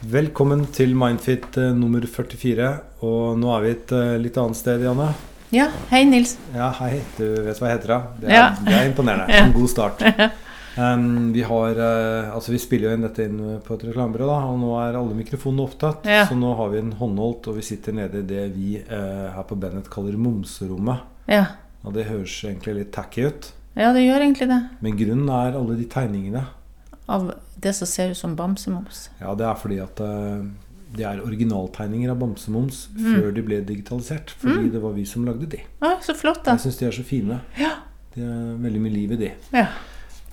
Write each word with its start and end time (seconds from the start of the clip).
Velkommen 0.00 0.62
til 0.72 0.94
Mindfit 0.96 1.56
eh, 1.60 1.72
nummer 1.76 2.04
44. 2.08 2.68
Og 3.04 3.34
nå 3.40 3.50
er 3.56 3.64
vi 3.66 3.72
et 3.74 3.90
eh, 3.96 4.12
litt 4.22 4.38
annet 4.40 4.56
sted, 4.56 4.84
Janne. 4.86 5.10
Ja, 5.52 5.66
hei 5.90 6.04
Nils. 6.08 6.36
Ja, 6.54 6.70
hei. 6.78 7.00
Du 7.18 7.26
vet 7.44 7.58
hva 7.60 7.68
jeg 7.68 7.80
heter, 7.80 7.92
da? 7.92 7.98
Det 8.22 8.30
er, 8.30 8.36
Ja. 8.36 8.46
det 8.64 8.76
er 8.78 8.88
imponerende. 8.88 9.26
Ja. 9.34 9.44
En 9.48 9.56
god 9.56 9.68
start. 9.72 10.06
Um, 10.80 11.32
vi 11.34 11.42
har 11.42 11.74
uh, 11.82 12.28
Altså, 12.30 12.52
vi 12.54 12.58
spiller 12.62 12.86
jo 12.86 12.94
inn 12.96 13.02
dette 13.02 13.24
inn 13.26 13.40
på 13.66 13.74
et 13.74 13.82
reklamebyrå, 13.88 14.28
da, 14.30 14.36
og 14.48 14.60
nå 14.62 14.68
er 14.78 14.94
alle 15.00 15.16
mikrofonene 15.18 15.64
opptatt. 15.66 16.06
Ja. 16.08 16.20
Så 16.30 16.36
nå 16.38 16.52
har 16.56 16.70
vi 16.70 16.78
en 16.78 16.92
håndholdt, 16.96 17.48
og 17.50 17.56
vi 17.58 17.64
sitter 17.66 17.96
nede 17.98 18.20
i 18.22 18.28
det 18.28 18.44
vi 18.54 18.76
uh, 18.78 19.26
her 19.34 19.42
på 19.50 19.58
Bennett 19.60 19.90
kaller 19.92 20.14
momserommet. 20.16 21.02
Ja. 21.28 21.42
Og 21.82 21.96
det 21.98 22.06
høres 22.06 22.36
egentlig 22.46 22.76
litt 22.78 22.92
tacky 22.94 23.26
ut, 23.26 23.50
ja, 23.74 23.90
det 23.92 24.06
gjør 24.06 24.22
egentlig 24.28 24.46
det. 24.54 24.60
men 24.86 24.96
grunnen 25.02 25.34
er 25.40 25.58
alle 25.58 25.76
de 25.82 25.88
tegningene. 25.90 26.44
Av 27.10 27.30
det 27.60 27.72
som 27.76 27.88
ser 27.90 28.12
ut 28.14 28.18
som 28.18 28.36
bamsemums. 28.38 29.08
Ja, 29.20 29.34
det 29.34 29.46
er 29.48 29.56
fordi 29.58 29.80
at 29.82 30.00
eh, 30.04 30.44
det 30.96 31.04
er 31.06 31.20
originaltegninger 31.22 32.10
av 32.10 32.18
Bamsemums 32.18 32.88
Mm. 32.96 33.14
før 33.14 33.34
de 33.34 33.42
ble 33.46 33.60
digitalisert. 33.66 34.32
Fordi 34.40 34.70
det 34.72 34.80
var 34.82 34.94
vi 34.96 35.04
som 35.06 35.24
lagde 35.26 35.46
de. 35.50 35.60
Ja, 35.82 35.96
så 36.02 36.14
flott, 36.18 36.42
da. 36.44 36.56
Jeg 36.56 36.64
syns 36.64 36.78
de 36.80 36.86
er 36.88 36.96
så 36.96 37.04
fine. 37.06 37.40
Ja. 37.58 37.76
Det 38.14 38.24
er 38.26 38.56
veldig 38.58 38.80
mye 38.82 38.94
liv 38.94 39.12
i 39.14 39.20
de. 39.20 39.30
Ja. 39.54 39.66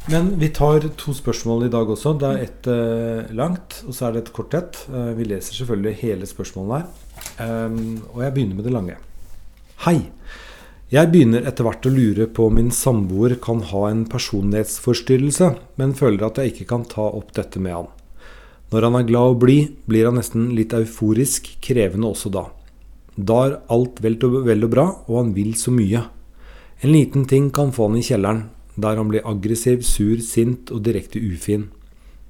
Men 0.09 0.31
vi 0.39 0.49
tar 0.55 0.79
to 0.97 1.13
spørsmål 1.13 1.67
i 1.67 1.69
dag 1.69 1.89
også. 1.93 2.15
Det 2.17 2.27
er 2.31 2.43
ett 2.45 2.67
uh, 2.71 3.35
langt, 3.35 3.83
og 3.85 3.93
så 3.93 4.07
er 4.07 4.15
det 4.15 4.21
et 4.23 4.33
kort 4.33 4.53
et. 4.57 4.79
Uh, 4.89 5.11
vi 5.17 5.27
leser 5.27 5.53
selvfølgelig 5.59 5.95
hele 6.01 6.25
spørsmålet 6.29 6.85
her. 7.37 7.65
Um, 7.67 8.01
og 8.13 8.23
jeg 8.23 8.33
begynner 8.33 8.55
med 8.55 8.63
det 8.65 8.73
lange. 8.73 8.95
Hei. 9.85 9.97
Jeg 10.87 11.09
begynner 11.11 11.43
etter 11.43 11.65
hvert 11.67 11.83
å 11.83 11.91
lure 11.91 12.29
på 12.31 12.45
om 12.47 12.53
min 12.55 12.69
samboer 12.71 13.33
kan 13.43 13.59
ha 13.73 13.81
en 13.89 14.05
personlighetsforstyrrelse, 14.07 15.49
men 15.75 15.95
føler 15.99 16.23
at 16.23 16.37
jeg 16.39 16.53
ikke 16.53 16.67
kan 16.69 16.85
ta 16.87 17.09
opp 17.11 17.33
dette 17.35 17.59
med 17.59 17.75
han. 17.75 17.89
Når 18.71 18.87
han 18.87 18.95
er 18.95 19.09
glad 19.09 19.33
og 19.33 19.41
blid, 19.41 19.73
blir 19.83 20.07
han 20.07 20.15
nesten 20.15 20.53
litt 20.55 20.71
euforisk, 20.77 21.49
krevende 21.59 22.07
også 22.07 22.31
da. 22.31 22.45
Da 23.19 23.39
er 23.49 23.57
alt 23.67 23.99
vel 23.99 24.15
og, 24.29 24.69
bra, 24.71 24.85
og 25.09 25.19
han 25.19 25.33
vil 25.35 25.57
så 25.59 25.75
mye. 25.75 26.05
En 26.79 26.95
liten 26.95 27.27
ting 27.27 27.51
kan 27.51 27.75
få 27.75 27.89
han 27.89 27.99
i 27.99 28.05
kjelleren, 28.07 28.45
der 28.79 28.95
han 28.95 29.11
blir 29.11 29.27
aggressiv, 29.27 29.83
sur, 29.83 30.23
sint 30.23 30.71
og 30.71 30.85
direkte 30.87 31.19
ufin. 31.19 31.67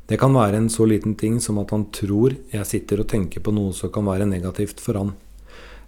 Det 0.10 0.18
kan 0.18 0.34
være 0.34 0.64
en 0.64 0.74
så 0.74 0.90
liten 0.90 1.14
ting 1.14 1.38
som 1.44 1.62
at 1.62 1.78
han 1.78 1.92
tror 1.94 2.34
jeg 2.50 2.66
sitter 2.66 3.06
og 3.06 3.10
tenker 3.14 3.46
på 3.46 3.54
noe 3.54 3.78
som 3.78 3.94
kan 3.94 4.10
være 4.10 4.26
negativt 4.26 4.82
for 4.82 4.98
han. 4.98 5.14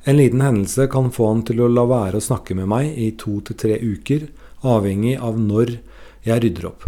En 0.08 0.18
liten 0.18 0.42
hendelse 0.42 0.88
kan 0.88 1.12
få 1.12 1.28
han 1.28 1.44
til 1.48 1.60
å 1.60 1.68
la 1.68 1.84
være 1.90 2.20
å 2.20 2.24
snakke 2.24 2.56
med 2.56 2.70
meg 2.72 2.96
i 2.96 3.12
to 3.20 3.42
til 3.44 3.58
tre 3.60 3.76
uker, 3.84 4.30
avhengig 4.64 5.18
av 5.20 5.40
når 5.40 5.76
jeg 6.24 6.44
rydder 6.46 6.70
opp. 6.72 6.86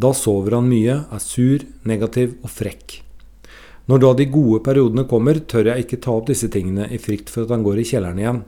Da 0.00 0.10
sover 0.16 0.56
han 0.56 0.68
mye, 0.70 0.96
er 1.12 1.22
sur, 1.22 1.62
negativ 1.84 2.38
og 2.42 2.50
frekk. 2.50 2.98
Når 3.86 4.00
da 4.00 4.12
de 4.16 4.26
gode 4.32 4.62
periodene 4.64 5.04
kommer, 5.08 5.38
tør 5.44 5.70
jeg 5.70 5.84
ikke 5.84 6.00
ta 6.06 6.16
opp 6.16 6.30
disse 6.30 6.48
tingene 6.48 6.88
i 6.88 6.98
frykt 6.98 7.28
for 7.30 7.44
at 7.44 7.52
han 7.52 7.64
går 7.66 7.82
i 7.82 7.86
kjelleren 7.92 8.22
igjen, 8.22 8.42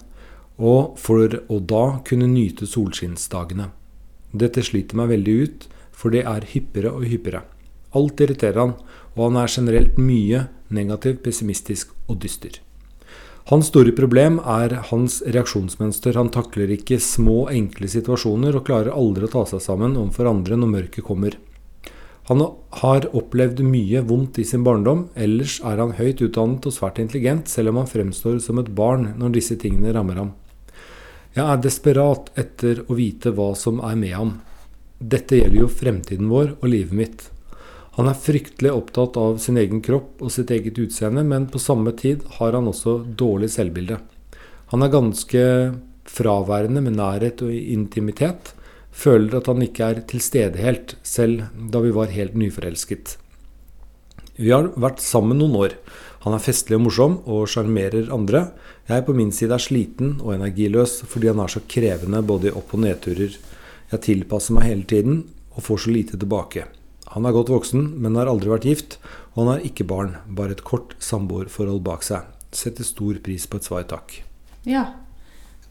og 0.56 0.96
for 0.96 1.28
å 1.52 1.60
da 1.60 1.84
kunne 2.08 2.30
nyte 2.32 2.64
solskinnsdagene. 2.66 3.68
Dette 4.32 4.64
sliter 4.64 4.96
meg 4.96 5.12
veldig 5.12 5.36
ut, 5.44 5.68
for 5.92 6.12
det 6.12 6.24
er 6.24 6.48
hyppigere 6.52 6.96
og 6.96 7.04
hyppigere. 7.08 7.44
Alt 7.96 8.20
irriterer 8.24 8.62
han, 8.64 8.78
og 9.14 9.26
han 9.28 9.42
er 9.44 9.52
generelt 9.52 10.00
mye 10.00 10.46
negativ, 10.72 11.20
pessimistisk 11.24 11.92
og 12.08 12.24
dyster. 12.24 12.62
Hans 13.46 13.68
store 13.70 13.92
problem 13.94 14.40
er 14.42 14.72
hans 14.88 15.20
reaksjonsmønster. 15.22 16.16
Han 16.18 16.32
takler 16.34 16.72
ikke 16.74 16.96
små, 16.98 17.44
enkle 17.52 17.86
situasjoner 17.86 18.56
og 18.58 18.64
klarer 18.66 18.90
aldri 18.90 19.28
å 19.28 19.30
ta 19.30 19.44
seg 19.46 19.62
sammen 19.62 19.94
overfor 19.94 20.26
andre 20.32 20.58
når 20.58 20.72
mørket 20.72 21.06
kommer. 21.06 21.36
Han 22.26 22.42
har 22.80 23.06
opplevd 23.14 23.62
mye 23.62 24.02
vondt 24.02 24.40
i 24.42 24.46
sin 24.48 24.64
barndom, 24.66 25.04
ellers 25.14 25.60
er 25.62 25.78
han 25.78 25.94
høyt 25.94 26.24
utdannet 26.26 26.66
og 26.66 26.74
svært 26.74 26.98
intelligent, 26.98 27.46
selv 27.46 27.70
om 27.70 27.78
han 27.84 27.86
fremstår 27.92 28.40
som 28.42 28.58
et 28.58 28.72
barn 28.74 29.12
når 29.20 29.36
disse 29.38 29.54
tingene 29.62 29.94
rammer 29.94 30.18
ham. 30.18 30.34
Jeg 31.36 31.46
er 31.46 31.62
desperat 31.62 32.32
etter 32.34 32.82
å 32.90 32.98
vite 32.98 33.30
hva 33.30 33.52
som 33.54 33.78
er 33.78 33.94
med 34.00 34.16
ham. 34.16 34.34
Dette 34.98 35.38
gjelder 35.38 35.62
jo 35.62 35.70
fremtiden 35.70 36.34
vår 36.34 36.56
og 36.56 36.70
livet 36.72 36.98
mitt. 36.98 37.26
Han 37.96 38.10
er 38.10 38.18
fryktelig 38.20 38.74
opptatt 38.76 39.16
av 39.16 39.38
sin 39.40 39.56
egen 39.56 39.80
kropp 39.84 40.20
og 40.20 40.32
sitt 40.32 40.50
eget 40.52 40.76
utseende, 40.76 41.22
men 41.24 41.48
på 41.48 41.60
samme 41.62 41.94
tid 41.96 42.26
har 42.36 42.52
han 42.52 42.68
også 42.68 42.98
dårlig 43.16 43.48
selvbilde. 43.54 43.96
Han 44.72 44.84
er 44.84 44.92
ganske 44.92 45.44
fraværende 46.06 46.82
med 46.84 46.98
nærhet 46.98 47.40
og 47.46 47.54
intimitet. 47.56 48.52
Føler 48.96 49.38
at 49.38 49.48
han 49.48 49.64
ikke 49.64 49.88
er 49.88 50.02
til 50.08 50.20
stede 50.24 50.60
helt, 50.60 50.96
selv 51.04 51.48
da 51.72 51.80
vi 51.84 51.94
var 51.96 52.12
helt 52.12 52.36
nyforelsket. 52.36 53.16
Vi 54.36 54.52
har 54.52 54.68
vært 54.76 55.00
sammen 55.00 55.40
noen 55.40 55.56
år. 55.56 55.80
Han 56.26 56.36
er 56.36 56.42
festlig 56.44 56.76
og 56.76 56.84
morsom 56.90 57.20
og 57.24 57.46
sjarmerer 57.48 58.10
andre. 58.12 58.50
Jeg 58.90 59.04
på 59.06 59.14
min 59.16 59.32
side 59.32 59.56
er 59.56 59.62
sliten 59.62 60.18
og 60.20 60.34
energiløs 60.36 60.98
fordi 61.08 61.30
han 61.32 61.40
er 61.40 61.52
så 61.52 61.64
krevende 61.64 62.20
både 62.20 62.50
i 62.50 62.56
opp- 62.56 62.76
og 62.76 62.84
nedturer. 62.84 63.36
Jeg 63.92 64.04
tilpasser 64.04 64.56
meg 64.56 64.68
hele 64.68 64.84
tiden 64.90 65.22
og 65.54 65.64
får 65.64 65.86
så 65.86 65.94
lite 65.94 66.20
tilbake. 66.20 66.66
Han 67.14 67.26
er 67.26 67.34
godt 67.36 67.52
voksen, 67.52 67.88
men 68.02 68.18
har 68.18 68.30
aldri 68.30 68.50
vært 68.50 68.66
gift, 68.68 68.98
og 69.34 69.44
han 69.44 69.52
har 69.54 69.66
ikke 69.68 69.86
barn, 69.88 70.16
bare 70.26 70.56
et 70.56 70.64
kort 70.66 70.96
samboerforhold 71.02 71.82
bak 71.86 72.06
seg. 72.06 72.26
Setter 72.56 72.86
stor 72.86 73.18
pris 73.24 73.46
på 73.46 73.60
et 73.60 73.68
svar, 73.68 73.84
takk. 73.88 74.20
Ja. 74.66 74.88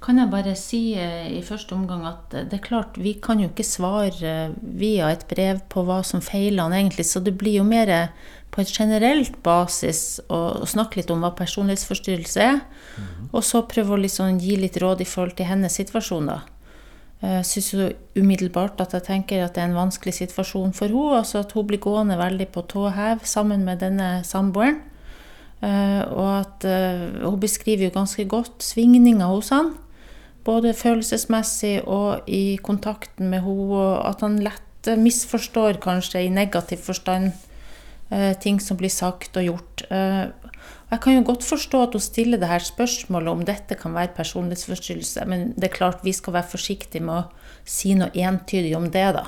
Kan 0.05 0.19
jeg 0.21 0.29
bare 0.29 0.53
si 0.59 0.79
eh, 0.99 1.31
i 1.33 1.41
første 1.41 1.73
omgang 1.73 2.03
at 2.05 2.33
eh, 2.35 2.45
det 2.45 2.59
er 2.59 2.65
klart, 2.67 2.97
vi 3.01 3.15
kan 3.17 3.39
jo 3.41 3.47
ikke 3.49 3.65
svare 3.65 4.11
eh, 4.29 4.57
via 4.61 5.09
et 5.09 5.23
brev 5.29 5.63
på 5.71 5.81
hva 5.87 6.01
som 6.05 6.21
feiler 6.21 6.61
han 6.61 6.75
egentlig, 6.77 7.07
så 7.09 7.23
det 7.25 7.33
blir 7.39 7.57
jo 7.57 7.65
mer 7.65 7.89
på 8.53 8.61
et 8.61 8.71
generelt 8.71 9.39
basis 9.43 10.19
å, 10.29 10.63
snakke 10.69 11.01
litt 11.01 11.09
om 11.11 11.25
hva 11.25 11.33
personlighetsforstyrrelse 11.35 12.43
er, 12.43 12.61
og 13.31 13.41
så 13.43 13.65
prøve 13.67 13.95
å 13.95 14.03
liksom 14.03 14.37
gi 14.39 14.59
litt 14.61 14.77
råd 14.79 15.01
i 15.03 15.09
forhold 15.09 15.35
til 15.39 15.49
hennes 15.49 15.73
situasjon, 15.81 16.29
da. 16.31 16.37
Jeg 17.21 17.45
syns 17.47 17.69
jo 17.73 17.85
umiddelbart 18.19 18.81
at 18.83 18.93
jeg 18.93 19.05
tenker 19.07 19.45
at 19.45 19.55
det 19.55 19.63
er 19.63 19.69
en 19.69 19.77
vanskelig 19.77 20.13
situasjon 20.17 20.75
for 20.75 20.91
henne. 20.91 21.21
Altså 21.21 21.39
at 21.41 21.53
hun 21.55 21.67
blir 21.67 21.81
gående 21.81 22.17
veldig 22.19 22.47
på 22.53 22.65
tå 22.69 22.89
hev 22.93 23.23
sammen 23.23 23.63
med 23.65 23.79
denne 23.81 24.19
samboeren. 24.27 24.81
Eh, 25.63 26.03
og 26.11 26.29
at 26.41 26.67
eh, 26.67 27.23
hun 27.23 27.39
beskriver 27.39 27.87
jo 27.87 27.95
ganske 27.95 28.27
godt 28.29 28.63
svingninger 28.63 29.25
hos 29.31 29.49
han. 29.55 29.73
Både 30.45 30.75
følelsesmessig 30.77 31.87
og 31.87 32.27
i 32.27 32.59
kontakten 32.61 33.31
med 33.31 33.41
henne. 33.47 33.79
Og 33.79 34.05
at 34.09 34.21
han 34.25 34.37
lett 34.43 34.91
eh, 34.91 34.99
misforstår, 34.99 35.79
kanskje 35.81 36.25
i 36.27 36.33
negativ 36.33 36.83
forstand, 36.85 37.31
eh, 38.11 38.33
ting 38.37 38.59
som 38.61 38.77
blir 38.77 38.93
sagt 38.93 39.39
og 39.39 39.47
gjort. 39.49 39.87
Eh, 40.95 40.97
jeg 40.97 41.01
kan 41.01 41.15
jo 41.17 41.25
godt 41.27 41.43
forstå 41.43 41.83
at 41.83 41.93
hun 41.93 42.01
stiller 42.01 42.37
det 42.39 42.47
her 42.47 42.59
spørsmålet 42.59 43.29
om 43.29 43.45
dette 43.45 43.75
kan 43.75 43.93
være 43.93 44.15
personlighetsforstyrrelse, 44.15 45.25
men 45.27 45.53
det 45.55 45.69
er 45.69 45.77
klart 45.77 46.03
vi 46.03 46.13
skal 46.13 46.33
være 46.33 46.51
forsiktige 46.51 47.03
med 47.03 47.15
å 47.15 47.25
si 47.65 47.95
noe 47.95 48.11
entydig 48.13 48.75
om 48.75 48.89
det, 48.89 49.13
da. 49.15 49.25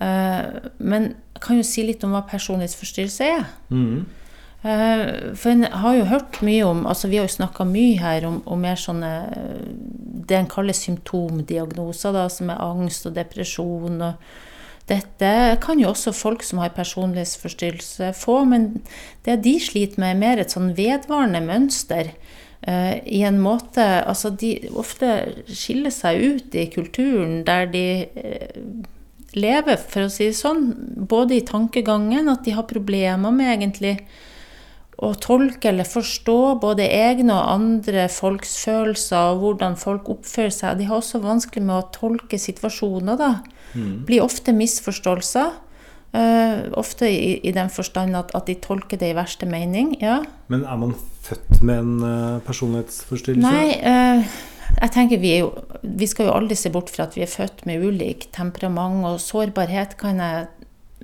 Eh, 0.00 0.70
Men 0.78 1.14
jeg 1.34 1.42
kan 1.42 1.56
jo 1.56 1.62
si 1.62 1.82
litt 1.82 2.04
om 2.04 2.12
hva 2.12 2.22
personlighetsforstyrrelse 2.28 3.24
er. 3.24 3.46
Mm. 3.70 4.06
For 4.62 5.50
en 5.50 5.64
har 5.64 5.94
jo 5.96 6.04
hørt 6.06 6.36
mye 6.40 6.62
om 6.62 6.84
altså 6.86 7.08
Vi 7.08 7.16
har 7.18 7.24
jo 7.26 7.34
snakka 7.34 7.64
mye 7.66 7.98
her 7.98 8.22
om, 8.28 8.36
om 8.46 8.60
mer 8.62 8.76
sånne 8.78 9.08
eh, 9.34 9.72
Det 10.22 10.36
en 10.36 10.46
kaller 10.46 10.72
symptomdiagnoser, 10.72 12.12
da, 12.14 12.28
som 12.30 12.48
er 12.50 12.62
angst 12.62 13.08
og 13.10 13.16
depresjon. 13.16 13.98
og 14.00 14.14
dette 14.90 15.32
kan 15.62 15.80
jo 15.80 15.92
også 15.92 16.12
folk 16.16 16.42
som 16.42 16.60
har 16.62 16.74
personlighetsforstyrrelse 16.74 18.12
få, 18.18 18.42
men 18.48 18.82
det 19.26 19.40
de 19.44 19.56
sliter 19.62 20.00
med, 20.02 20.16
er 20.16 20.22
mer 20.22 20.42
et 20.42 20.54
sånn 20.54 20.72
vedvarende 20.78 21.42
mønster. 21.44 22.12
Uh, 22.62 22.98
I 23.02 23.24
en 23.26 23.40
måte 23.42 23.82
Altså, 23.82 24.30
de 24.38 24.68
ofte 24.78 25.08
skiller 25.50 25.90
seg 25.90 26.20
ut 26.22 26.54
i 26.54 26.68
kulturen 26.70 27.40
der 27.46 27.66
de 27.72 27.86
uh, 28.14 28.58
lever, 29.34 29.80
for 29.80 30.06
å 30.06 30.12
si 30.12 30.28
det 30.30 30.38
sånn, 30.38 30.68
både 31.08 31.38
i 31.38 31.46
tankegangen, 31.46 32.30
at 32.30 32.44
de 32.46 32.54
har 32.54 32.68
problemer 32.70 33.34
med 33.34 33.54
egentlig 33.56 33.96
å 35.02 35.10
tolke 35.18 35.70
eller 35.72 35.88
forstå 35.88 36.38
både 36.62 36.86
egne 36.86 37.34
og 37.34 37.48
andre 37.56 38.06
folks 38.12 38.54
følelser 38.62 39.32
og 39.32 39.42
hvordan 39.42 39.74
folk 39.80 40.08
oppfører 40.12 40.54
seg. 40.54 40.78
De 40.78 40.86
har 40.86 41.00
også 41.00 41.22
vanskelig 41.24 41.64
med 41.66 41.76
å 41.78 41.88
tolke 41.94 42.38
situasjoner, 42.38 43.18
da. 43.18 43.32
Blir 44.06 44.22
ofte 44.24 44.54
misforståelser. 44.54 45.52
Uh, 46.12 46.68
ofte 46.76 47.08
i, 47.08 47.38
i 47.40 47.54
den 47.56 47.70
forstand 47.72 48.12
at, 48.18 48.34
at 48.36 48.44
de 48.44 48.58
tolker 48.60 48.98
det 49.00 49.14
i 49.14 49.16
verste 49.16 49.48
mening. 49.48 49.94
ja. 50.02 50.18
Men 50.52 50.66
er 50.68 50.76
man 50.76 50.92
født 51.24 51.62
med 51.64 51.78
en 51.80 51.92
uh, 52.04 52.40
personlighetsforstyrrelse? 52.44 53.48
Nei, 53.48 53.78
uh, 53.80 54.34
jeg 54.76 54.92
tenker 54.92 55.22
vi, 55.22 55.30
jo, 55.40 55.52
vi 55.80 56.08
skal 56.10 56.28
jo 56.28 56.34
aldri 56.36 56.56
se 56.58 56.72
bort 56.74 56.92
fra 56.92 57.06
at 57.08 57.16
vi 57.16 57.24
er 57.24 57.32
født 57.32 57.64
med 57.68 57.80
ulik 57.84 58.28
temperament, 58.36 59.06
og 59.08 59.22
sårbarhet 59.24 59.96
kan 60.00 60.20
jeg, 60.20 60.50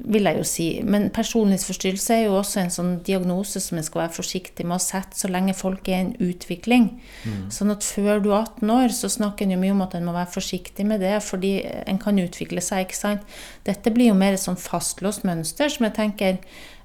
vil 0.04 0.28
jeg 0.28 0.38
jo 0.38 0.44
si. 0.46 0.66
Men 0.84 1.08
personlighetsforstyrrelse 1.14 2.14
er 2.14 2.22
jo 2.26 2.36
også 2.38 2.62
en 2.62 2.72
sånn 2.72 2.92
diagnose 3.06 3.60
som 3.62 3.78
en 3.78 3.86
skal 3.86 4.04
være 4.04 4.16
forsiktig 4.18 4.66
med 4.66 4.78
å 4.78 4.82
sette 4.82 5.18
så 5.18 5.30
lenge 5.30 5.56
folk 5.58 5.88
er 5.88 5.96
i 5.96 6.00
en 6.06 6.14
utvikling. 6.28 6.88
Sånn 7.54 7.72
at 7.74 7.86
før 7.86 8.22
du 8.24 8.30
er 8.32 8.44
18 8.44 8.72
år, 8.74 8.94
så 8.94 9.10
snakker 9.12 9.46
en 9.46 9.56
jo 9.56 9.60
mye 9.62 9.74
om 9.74 9.84
at 9.84 9.96
en 9.98 10.06
må 10.08 10.14
være 10.16 10.32
forsiktig 10.36 10.86
med 10.88 11.02
det, 11.04 11.16
fordi 11.26 11.52
en 11.90 12.00
kan 12.02 12.18
utvikle 12.22 12.62
seg, 12.64 12.86
ikke 12.86 13.00
sant. 13.00 13.38
Dette 13.66 13.92
blir 13.94 14.12
jo 14.12 14.18
mer 14.18 14.36
et 14.36 14.44
sånn 14.44 14.60
fastlåst 14.60 15.26
mønster 15.28 15.72
som 15.72 15.88
jeg 15.88 15.96
tenker 15.98 16.38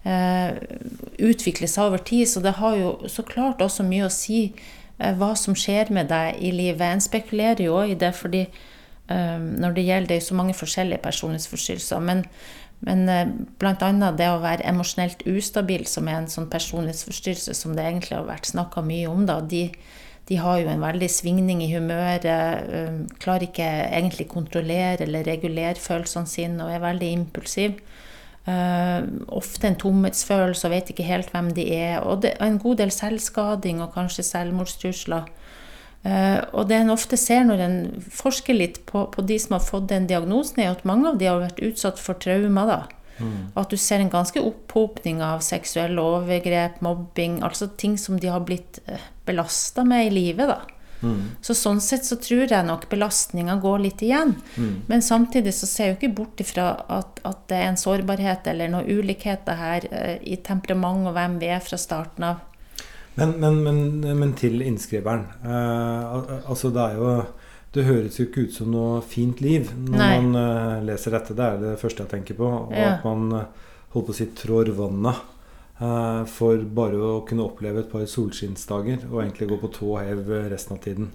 eh, 0.03 0.57
utvikler 1.23 1.71
seg 1.71 1.89
over 1.89 2.03
tid. 2.03 2.27
Så 2.29 2.43
det 2.43 2.57
har 2.59 2.77
jo 2.79 2.95
så 3.11 3.25
klart 3.27 3.63
også 3.63 3.85
mye 3.87 4.07
å 4.07 4.13
si 4.13 4.45
eh, 4.49 5.13
hva 5.19 5.33
som 5.39 5.57
skjer 5.57 5.93
med 5.95 6.11
deg 6.11 6.41
i 6.43 6.53
livet. 6.55 6.85
En 6.87 7.03
spekulerer 7.03 7.65
jo 7.67 7.77
òg 7.81 7.95
i 7.95 7.99
det 7.99 8.13
fordi 8.17 8.43
eh, 8.47 9.39
når 9.39 9.77
det 9.77 9.87
gjelder 9.87 10.13
det 10.13 10.19
er 10.19 10.27
så 10.27 10.39
mange 10.39 10.57
forskjellige 10.57 11.03
personlighetsforstyrrelser. 11.05 12.03
Men, 12.03 12.27
men 12.83 13.09
eh, 13.09 13.33
bl.a. 13.59 13.91
det 14.17 14.29
å 14.29 14.41
være 14.43 14.67
emosjonelt 14.67 15.23
ustabil, 15.29 15.85
som 15.87 16.09
er 16.09 16.19
en 16.19 16.31
sånn 16.31 16.49
personlighetsforstyrrelse 16.51 17.55
som 17.57 17.75
det 17.77 17.85
egentlig 17.87 18.17
har 18.17 18.27
vært 18.27 18.49
snakka 18.51 18.83
mye 18.85 19.11
om, 19.11 19.25
da, 19.29 19.39
de, 19.39 19.69
de 20.27 20.39
har 20.39 20.59
jo 20.59 20.71
en 20.71 20.83
veldig 20.83 21.09
svingning 21.11 21.63
i 21.63 21.71
humøret. 21.71 22.27
Eh, 22.27 22.99
klarer 23.23 23.47
ikke 23.47 23.69
egentlig 23.87 24.27
kontrollere 24.31 25.07
eller 25.07 25.27
regulere 25.27 25.79
følelsene 25.79 26.29
sine 26.29 26.65
og 26.65 26.73
er 26.75 26.83
veldig 26.83 27.13
impulsiv. 27.21 27.79
Uh, 28.43 29.05
ofte 29.31 29.69
en 29.69 29.77
tomhetsfølelse 29.79 30.67
og 30.67 30.73
vet 30.73 30.89
ikke 30.91 31.05
helt 31.07 31.29
hvem 31.31 31.53
de 31.55 31.63
er. 31.77 32.01
Og 32.03 32.25
det 32.25 32.33
en 32.43 32.57
god 32.59 32.81
del 32.81 32.91
selvskading 32.91 33.79
og 33.79 33.93
kanskje 33.95 34.25
selvmordstrusler. 34.27 35.29
Uh, 36.03 36.43
og 36.51 36.67
det 36.67 36.81
en 36.81 36.91
ofte 36.91 37.15
ser 37.15 37.45
når 37.47 37.61
en 37.63 37.77
forsker 38.11 38.57
litt 38.57 38.81
på, 38.89 39.05
på, 39.13 39.23
de 39.23 39.37
som 39.39 39.55
har 39.55 39.63
fått 39.63 39.87
den 39.91 40.09
diagnosen, 40.09 40.59
er 40.59 40.73
at 40.73 40.83
mange 40.87 41.13
av 41.13 41.21
de 41.21 41.29
har 41.29 41.39
vært 41.39 41.63
utsatt 41.63 42.01
for 42.01 42.19
traumer. 42.19 42.67
da. 42.67 42.81
Mm. 43.23 43.53
At 43.55 43.71
du 43.71 43.77
ser 43.79 44.03
en 44.03 44.11
ganske 44.11 44.41
opphopning 44.41 45.21
av 45.23 45.43
seksuelle 45.45 46.01
overgrep, 46.01 46.81
mobbing, 46.83 47.39
altså 47.45 47.69
ting 47.77 47.95
som 48.01 48.19
de 48.19 48.31
har 48.33 48.43
blitt 48.43 48.81
eh, 48.85 49.09
belasta 49.25 49.85
med 49.87 50.09
i 50.09 50.13
livet. 50.17 50.51
da. 50.51 50.61
Mm. 51.03 51.35
Så 51.43 51.55
sånn 51.57 51.81
sett 51.83 52.07
så 52.07 52.15
tror 52.19 52.47
jeg 52.47 52.67
nok 52.67 52.87
belastninga 52.91 53.57
går 53.63 53.83
litt 53.85 54.03
igjen. 54.05 54.35
Mm. 54.55 54.73
Men 54.87 55.03
samtidig 55.03 55.53
så 55.55 55.67
ser 55.69 55.89
jeg 55.89 55.93
jo 55.93 55.99
ikke 55.99 56.15
bort 56.21 56.43
ifra 56.43 56.69
at, 56.87 57.19
at, 57.27 57.43
det 57.51 57.59
er 57.59 57.69
en 57.71 57.79
sårbarhet 57.79 58.47
eller 58.49 58.71
noen 58.71 58.87
ulikheter 58.87 59.59
her 59.59 59.87
uh, 59.91 60.15
i 60.23 60.39
temperament 60.43 61.09
og 61.09 61.17
hvem 61.17 61.37
vi 61.43 61.51
er 61.51 61.63
fra 61.63 61.79
starten 61.79 62.27
av. 62.31 62.41
Men, 63.15 63.35
men, 63.41 63.59
men, 63.63 63.81
men 64.19 64.31
til 64.39 64.61
innskriveren. 64.65 65.27
Uh, 65.45 66.39
altså 66.49 66.71
det 66.73 66.87
er 66.87 67.01
jo 67.01 67.17
det 67.73 67.87
høres 67.87 68.19
jo 68.19 68.27
ikke 68.27 68.45
ut 68.45 68.53
som 68.53 68.69
noe 68.69 68.99
fint 69.01 69.39
liv 69.41 69.71
når 69.73 69.97
Nei. 69.97 70.09
man 70.21 70.35
uh, 70.37 70.81
leser 70.85 71.15
dette. 71.17 71.35
Det 71.37 71.45
er 71.45 71.61
det 71.61 71.77
første 71.81 72.05
jeg 72.05 72.13
tenker 72.13 72.37
på. 72.37 72.49
Og 72.67 72.73
ja. 72.77 72.95
at 72.95 73.05
man 73.05 73.29
holdt 73.93 74.09
på 74.09 74.13
å 74.13 74.17
si 74.17 74.29
trår 74.37 74.73
vannet 74.77 75.29
Eh, 75.83 76.25
for 76.29 76.61
bare 76.77 76.99
å 77.01 77.13
kunne 77.27 77.47
oppleve 77.47 77.81
et 77.81 77.91
par 77.91 78.03
solskinnsdager 78.07 79.07
og 79.09 79.23
egentlig 79.23 79.49
gå 79.49 79.57
på 79.63 79.71
tå 79.73 79.95
hev 80.03 80.29
resten 80.51 80.77
av 80.77 80.83
tiden. 80.83 81.09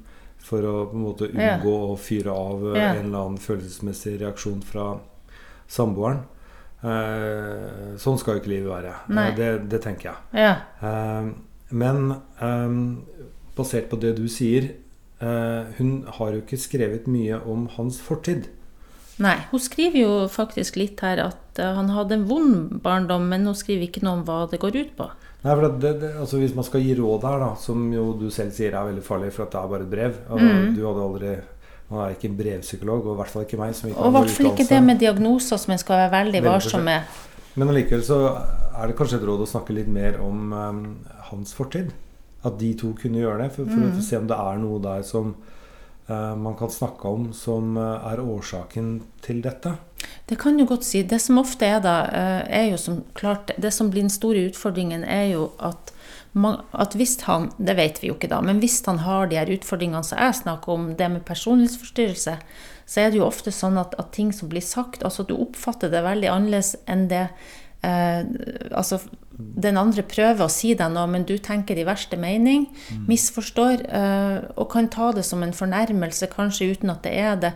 For 0.49 0.65
å 0.65 0.75
på 0.91 0.97
en 0.97 1.05
måte 1.05 1.29
unngå 1.31 1.75
ja. 1.75 1.85
å 1.93 1.95
fyre 2.01 2.35
av 2.35 2.67
eh, 2.73 2.81
ja. 2.81 2.91
en 2.97 3.07
eller 3.07 3.23
annen 3.23 3.43
følelsesmessig 3.43 4.19
reaksjon 4.23 4.61
fra 4.67 4.91
samboeren. 5.71 6.25
Eh, 6.79 7.95
sånn 8.03 8.19
skal 8.21 8.37
jo 8.37 8.43
ikke 8.43 8.55
livet 8.55 8.73
være. 8.73 8.97
Eh, 9.09 9.31
det, 9.39 9.51
det, 9.71 9.83
tenker 9.85 10.11
jeg. 10.11 10.47
Ja. 10.47 10.57
Eh, 11.69 11.75
men 11.77 12.13
eh, 12.41 12.77
basert 13.59 13.91
på 13.91 14.01
det 14.01 14.17
du 14.21 14.29
sier 14.31 14.75
Hun 15.19 16.05
har 16.07 16.29
jo 16.31 16.45
ikke 16.45 16.57
skrevet 16.63 17.09
mye 17.11 17.41
om 17.43 17.65
hans 17.75 17.97
fortid. 17.99 18.45
Nei, 19.19 19.35
hun 19.51 19.59
skriver 19.59 19.99
jo 19.99 20.11
faktisk 20.31 20.77
litt 20.79 21.01
her 21.03 21.19
at 21.25 21.59
uh, 21.59 21.73
han 21.75 21.91
hadde 21.91 22.21
en 22.21 22.27
vond 22.29 22.77
barndom, 22.85 23.25
men 23.27 23.49
hun 23.51 23.57
skriver 23.59 23.89
ikke 23.89 24.05
noe 24.07 24.21
om 24.21 24.23
hva 24.29 24.45
det 24.47 24.61
går 24.63 24.79
ut 24.79 24.93
på. 25.01 25.09
Nei, 25.43 25.57
for 25.57 25.67
det, 25.67 25.93
det, 26.05 26.13
altså 26.23 26.39
Hvis 26.39 26.55
man 26.55 26.67
skal 26.67 26.85
gi 26.87 26.95
råd 26.99 27.27
her, 27.27 27.43
da, 27.43 27.49
som 27.59 27.89
jo 27.95 28.13
du 28.19 28.29
selv 28.35 28.55
sier 28.55 28.75
er 28.75 28.87
veldig 28.93 29.03
farlig, 29.07 29.33
for 29.35 29.49
at 29.49 29.57
det 29.57 29.59
er 29.59 29.73
bare 29.75 29.87
et 29.89 29.91
brev 29.91 30.21
og 30.29 30.43
mm. 30.43 30.71
Du 30.77 30.85
hadde 30.87 31.07
aldri 31.09 31.37
man 31.89 32.03
er 32.05 32.15
ikke 32.19 32.29
en 32.29 32.37
brevpsykolog, 32.37 33.07
og 33.07 33.15
i 33.15 33.19
hvert 33.23 33.31
fall 33.33 33.45
ikke 33.47 33.57
meg. 33.57 33.77
og 33.97 34.11
i 34.11 34.13
hvert 34.13 34.33
fall 34.35 34.51
ikke 34.51 34.67
det 34.69 34.81
med 34.85 34.99
diagnoser 35.01 35.57
som 35.57 35.73
en 35.73 35.81
skal 35.81 36.03
være 36.03 36.11
veldig 36.19 36.43
varsom 36.45 36.83
med. 36.85 37.15
Men 37.57 37.73
allikevel 37.73 38.03
så 38.05 38.19
er 38.79 38.91
det 38.91 38.97
kanskje 38.99 39.19
et 39.21 39.27
råd 39.29 39.45
å 39.45 39.51
snakke 39.51 39.75
litt 39.77 39.89
mer 39.91 40.21
om 40.23 40.53
um, 40.55 40.83
hans 41.31 41.55
fortid. 41.57 41.93
At 42.47 42.59
de 42.61 42.73
to 42.79 42.93
kunne 42.99 43.19
gjøre 43.19 43.43
det, 43.45 43.53
for, 43.57 43.67
for 43.67 43.83
mm. 43.83 43.99
å 43.99 44.05
se 44.07 44.19
om 44.21 44.29
det 44.31 44.39
er 44.39 44.61
noe 44.63 44.83
der 44.83 45.07
som 45.07 45.35
Eh, 46.09 46.37
man 46.37 46.57
kan 46.57 46.71
snakke 46.71 47.09
om 47.09 47.33
som 47.33 47.77
eh, 47.77 48.13
er 48.13 48.21
årsaken 48.21 49.03
til 49.21 49.43
dette? 49.45 49.75
Det 50.25 50.39
kan 50.41 50.57
du 50.57 50.65
godt 50.65 50.87
si. 50.89 51.03
Det 51.05 51.19
som 51.21 51.41
ofte 51.41 51.69
er 51.69 51.83
da, 51.85 51.97
eh, 52.07 52.61
er 52.63 52.71
jo 52.71 52.79
som 52.81 53.03
klart 53.13 53.51
Det 53.59 53.73
som 53.75 53.91
blir 53.91 54.07
den 54.07 54.13
store 54.13 54.47
utfordringen, 54.49 55.05
er 55.05 55.35
jo 55.35 55.51
at, 55.59 55.93
at 56.73 56.97
hvis 56.97 57.21
han 57.29 57.51
Det 57.59 57.77
vet 57.77 58.01
vi 58.01 58.09
jo 58.09 58.15
ikke 58.17 58.33
da, 58.33 58.41
men 58.41 58.61
hvis 58.61 58.81
han 58.87 59.05
har 59.05 59.29
de 59.29 59.37
her 59.37 59.53
utfordringene 59.53 60.05
som 60.05 60.19
jeg 60.19 60.41
snakker 60.43 60.73
om, 60.73 60.97
det 60.97 61.11
med 61.11 61.27
personlighetsforstyrrelse, 61.27 62.39
så 62.87 63.01
er 63.01 63.11
det 63.11 63.19
jo 63.19 63.29
ofte 63.29 63.53
sånn 63.53 63.77
at, 63.77 63.95
at 63.99 64.13
ting 64.13 64.33
som 64.33 64.49
blir 64.49 64.65
sagt, 64.65 65.05
altså 65.05 65.23
at 65.23 65.29
du 65.29 65.37
oppfatter 65.37 65.93
det 65.93 66.01
veldig 66.03 66.29
annerledes 66.33 66.77
enn 66.89 67.09
det 67.13 67.29
eh, 67.87 68.23
altså 68.73 69.01
den 69.39 69.79
andre 69.79 70.03
prøver 70.03 70.43
å 70.45 70.51
si 70.51 70.73
deg 70.75 70.91
noe, 70.93 71.07
men 71.11 71.27
du 71.27 71.37
tenker 71.39 71.79
i 71.79 71.87
verste 71.87 72.19
mening, 72.19 72.67
mm. 72.91 73.05
misforstår, 73.11 73.85
eh, 73.87 74.39
og 74.59 74.71
kan 74.73 74.91
ta 74.91 75.13
det 75.15 75.25
som 75.29 75.45
en 75.47 75.55
fornærmelse, 75.55 76.31
kanskje 76.33 76.73
uten 76.75 76.95
at 76.95 77.05
det 77.07 77.15
er 77.15 77.39
det. 77.45 77.53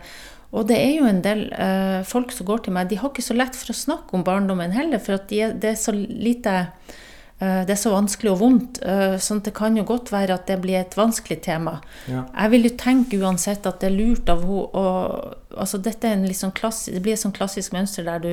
Og 0.53 0.67
det 0.69 0.77
er 0.77 0.91
jo 0.99 1.07
en 1.09 1.23
del 1.25 1.47
eh, 1.51 2.01
folk 2.07 2.31
som 2.31 2.47
går 2.47 2.65
til 2.65 2.75
meg, 2.75 2.91
de 2.91 2.99
har 3.01 3.11
ikke 3.11 3.25
så 3.25 3.35
lett 3.35 3.57
for 3.57 3.73
å 3.73 3.77
snakke 3.77 4.15
om 4.15 4.25
barndommen 4.25 4.75
heller, 4.75 5.01
for 5.03 5.17
at 5.17 5.27
de, 5.31 5.47
det 5.59 5.73
er 5.73 5.79
så 5.81 5.95
lite 5.97 6.55
eh, 6.61 7.63
det 7.67 7.73
er 7.73 7.81
så 7.81 7.91
vanskelig 7.91 8.31
og 8.31 8.41
vondt, 8.45 8.83
eh, 8.85 9.17
sånn 9.19 9.41
at 9.41 9.49
det 9.49 9.55
kan 9.57 9.75
jo 9.75 9.83
godt 9.89 10.13
være 10.13 10.37
at 10.37 10.45
det 10.47 10.61
blir 10.63 10.79
et 10.79 10.95
vanskelig 10.95 11.41
tema. 11.43 11.79
Ja. 12.07 12.27
Jeg 12.29 12.53
vil 12.53 12.69
jo 12.69 12.75
tenke 12.79 13.19
uansett 13.25 13.65
at 13.67 13.81
det 13.81 13.91
er 13.91 13.97
lurt 13.97 14.29
av 14.31 14.45
henne 14.45 15.39
altså 15.53 15.77
Dette 15.85 16.07
er 16.09 16.15
en 16.15 16.31
sånn 16.33 16.53
klassisk, 16.55 16.95
det 16.95 17.03
blir 17.05 17.13
et 17.13 17.21
sånn 17.21 17.35
klassisk 17.35 17.75
mønster 17.75 18.07
der 18.07 18.23
du 18.23 18.31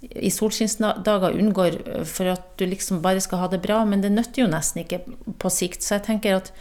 i 0.00 0.30
solskinnsdager 0.30 1.38
unngår 1.38 1.78
eh, 1.86 2.02
for 2.08 2.32
at 2.34 2.48
du 2.60 2.66
liksom 2.68 3.02
bare 3.04 3.22
skal 3.24 3.44
ha 3.44 3.50
det 3.52 3.62
bra, 3.64 3.82
men 3.88 4.04
det 4.04 4.12
nytter 4.14 4.44
jo 4.44 4.50
nesten 4.50 4.84
ikke 4.84 5.02
på 5.40 5.52
sikt. 5.52 5.84
Så 5.84 5.96
jeg 5.98 6.06
tenker 6.10 6.40
at 6.40 6.52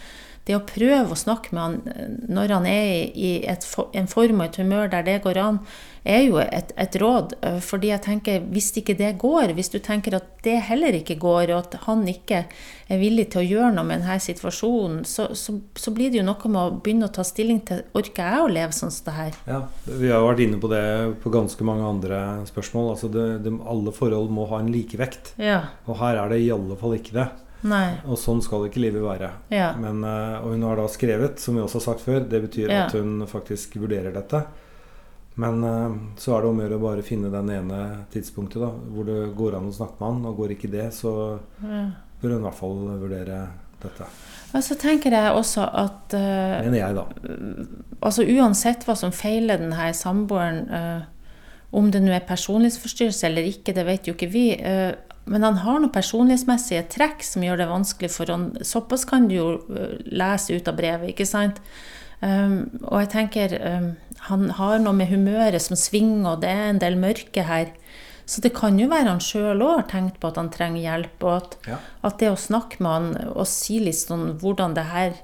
det 0.46 0.56
å 0.58 0.64
prøve 0.68 1.14
å 1.14 1.18
snakke 1.18 1.56
med 1.56 1.64
han 1.64 2.16
når 2.30 2.54
han 2.54 2.70
er 2.70 3.12
i 3.18 3.32
et, 3.50 3.66
en 3.98 4.10
form 4.10 4.42
og 4.42 4.48
et 4.48 4.60
humør 4.62 4.92
der 4.94 5.06
det 5.08 5.20
går 5.24 5.40
an, 5.42 5.60
er 6.06 6.22
jo 6.28 6.38
et, 6.38 6.70
et, 6.78 6.96
råd. 7.02 7.34
Eh, 7.42 7.58
fordi 7.66 7.90
jeg 7.90 8.04
tenker, 8.06 8.44
hvis 8.54 8.70
ikke 8.78 8.94
det 8.98 9.16
går, 9.22 9.56
hvis 9.58 9.72
du 9.74 9.80
tenker 9.84 10.20
at 10.20 10.28
det 10.46 10.60
heller 10.68 10.94
ikke 11.00 11.18
går, 11.22 11.50
og 11.50 11.64
at 11.64 11.78
han 11.88 12.04
ikke 12.10 12.44
er 12.86 13.02
villig 13.02 13.32
til 13.34 13.42
å 13.42 13.46
gjøre 13.46 13.72
noe 13.74 13.88
med 13.90 14.04
denne 14.04 14.20
situasjonen, 14.22 15.00
så, 15.10 15.32
så, 15.34 15.58
så 15.74 15.94
blir 15.96 16.14
det 16.14 16.22
jo 16.22 16.28
noe 16.28 16.52
med 16.52 16.62
å 16.62 16.76
begynne 16.78 17.10
å 17.10 17.16
ta 17.16 17.26
stilling 17.26 17.64
til 17.66 17.82
orker 17.98 18.30
jeg 18.30 18.44
å 18.44 18.52
leve 18.52 18.78
sånn 18.78 18.94
som 18.94 19.08
det 19.10 19.16
her. 19.16 19.40
Ja, 19.50 19.62
Vi 19.90 20.12
har 20.14 20.28
vært 20.28 20.44
inne 20.46 20.62
på 20.62 20.70
det 20.70 20.84
på 21.24 21.34
ganske 21.34 21.68
mange 21.68 21.90
andre 21.90 22.22
spørsmål. 22.52 22.92
altså 22.94 23.10
det, 23.10 23.26
det, 23.48 23.56
Alle 23.66 23.96
forhold 23.96 24.30
må 24.34 24.46
ha 24.54 24.62
en 24.62 24.70
likevekt. 24.74 25.34
Ja. 25.42 25.64
Og 25.90 25.98
her 26.04 26.22
er 26.22 26.30
det 26.30 26.44
i 26.46 26.54
alle 26.54 26.78
fall 26.78 27.00
ikke 27.00 27.18
det. 27.18 27.28
Nei. 27.66 27.96
Og 28.06 28.20
sånn 28.22 28.44
skal 28.46 28.68
ikke 28.68 28.84
livet 28.84 29.02
være. 29.02 29.32
Ja. 29.54 29.72
Men, 29.80 30.04
eh, 30.06 30.38
og 30.44 30.54
hun 30.54 30.66
har 30.68 30.78
da 30.78 30.86
skrevet, 30.92 31.42
som 31.42 31.58
vi 31.58 31.64
også 31.64 31.82
har 31.82 31.86
sagt 31.88 32.06
før, 32.06 32.22
det 32.30 32.44
betyr 32.46 32.70
ja. 32.70 32.86
at 32.86 32.94
hun 32.98 33.26
faktisk 33.30 33.80
vurderer 33.82 34.14
dette. 34.14 34.44
Men 35.36 35.64
uh, 35.64 35.96
så 36.18 36.36
er 36.36 36.44
det 36.44 36.50
om 36.50 36.60
å 36.60 36.64
gjøre 36.64 36.78
å 36.78 36.84
bare 36.86 37.04
finne 37.04 37.32
den 37.32 37.50
ene 37.52 37.80
tidspunktet 38.14 38.62
da, 38.62 38.70
hvor 38.72 39.08
det 39.08 39.18
går 39.36 39.58
an 39.58 39.68
å 39.68 39.74
snakke 39.76 40.00
med 40.00 40.08
han. 40.08 40.28
Og 40.30 40.38
går 40.40 40.54
ikke 40.56 40.72
det, 40.72 40.86
så 40.96 41.12
ja. 41.60 41.82
bør 42.22 42.38
hun 42.38 42.40
i 42.40 42.46
hvert 42.46 42.60
fall 42.62 42.78
vurdere 43.02 43.40
dette. 43.82 44.08
Og 44.56 44.64
så 44.64 44.78
tenker 44.80 45.12
jeg 45.18 45.34
også 45.36 45.66
at 45.68 46.16
uh, 46.16 46.62
Mener 46.64 46.80
jeg, 46.80 46.96
da. 46.96 47.04
Altså 48.00 48.24
Uansett 48.24 48.86
hva 48.88 48.96
som 48.96 49.12
feiler 49.16 49.60
denne 49.60 49.90
samboeren, 49.98 50.64
uh, 50.72 51.52
om 51.76 51.92
det 51.92 52.00
nå 52.06 52.14
er 52.16 52.24
personlighetsforstyrrelse 52.30 53.28
eller 53.28 53.50
ikke, 53.50 53.76
det 53.76 53.84
vet 53.90 54.08
jo 54.08 54.16
ikke 54.16 54.32
vi. 54.32 54.46
Men 55.26 55.44
han 55.46 55.60
har 55.64 55.82
noen 55.82 55.94
personlighetsmessige 55.94 56.86
trekk 56.94 57.24
som 57.26 57.44
gjør 57.46 57.64
det 57.64 57.70
vanskelig 57.72 58.12
for 58.14 58.30
han. 58.30 58.52
Såpass 58.62 59.08
kan 59.10 59.28
du 59.30 59.36
jo 59.40 59.48
øh, 59.74 59.98
lese 60.06 60.58
ut 60.58 60.70
av 60.70 60.78
brevet, 60.78 61.12
ikke 61.14 61.28
sant? 61.30 61.62
Um, 62.22 62.70
og 62.88 63.02
jeg 63.04 63.10
tenker 63.12 63.56
um, 63.60 63.90
han 64.30 64.48
har 64.58 64.80
noe 64.82 64.96
med 64.98 65.10
humøret 65.12 65.62
som 65.62 65.78
svinger, 65.78 66.36
og 66.36 66.46
det 66.46 66.54
er 66.54 66.70
en 66.70 66.82
del 66.82 66.98
mørke 67.02 67.44
her. 67.46 67.74
Så 68.26 68.42
det 68.42 68.56
kan 68.58 68.80
jo 68.80 68.88
være 68.90 69.12
han 69.12 69.22
sjøl 69.22 69.62
òg 69.62 69.74
har 69.76 69.88
tenkt 69.92 70.18
på 70.22 70.32
at 70.32 70.40
han 70.40 70.50
trenger 70.54 70.82
hjelp, 70.82 71.26
og 71.26 71.34
at, 71.36 71.58
ja. 71.70 71.80
at, 72.02 72.18
det 72.22 72.32
å 72.32 72.40
snakke 72.40 72.82
med 72.82 72.96
han 72.96 73.34
og 73.36 73.46
si 73.50 73.78
litt 73.84 74.00
sånn 74.00 74.32
hvordan 74.42 74.74
det 74.78 74.88
her 74.90 75.20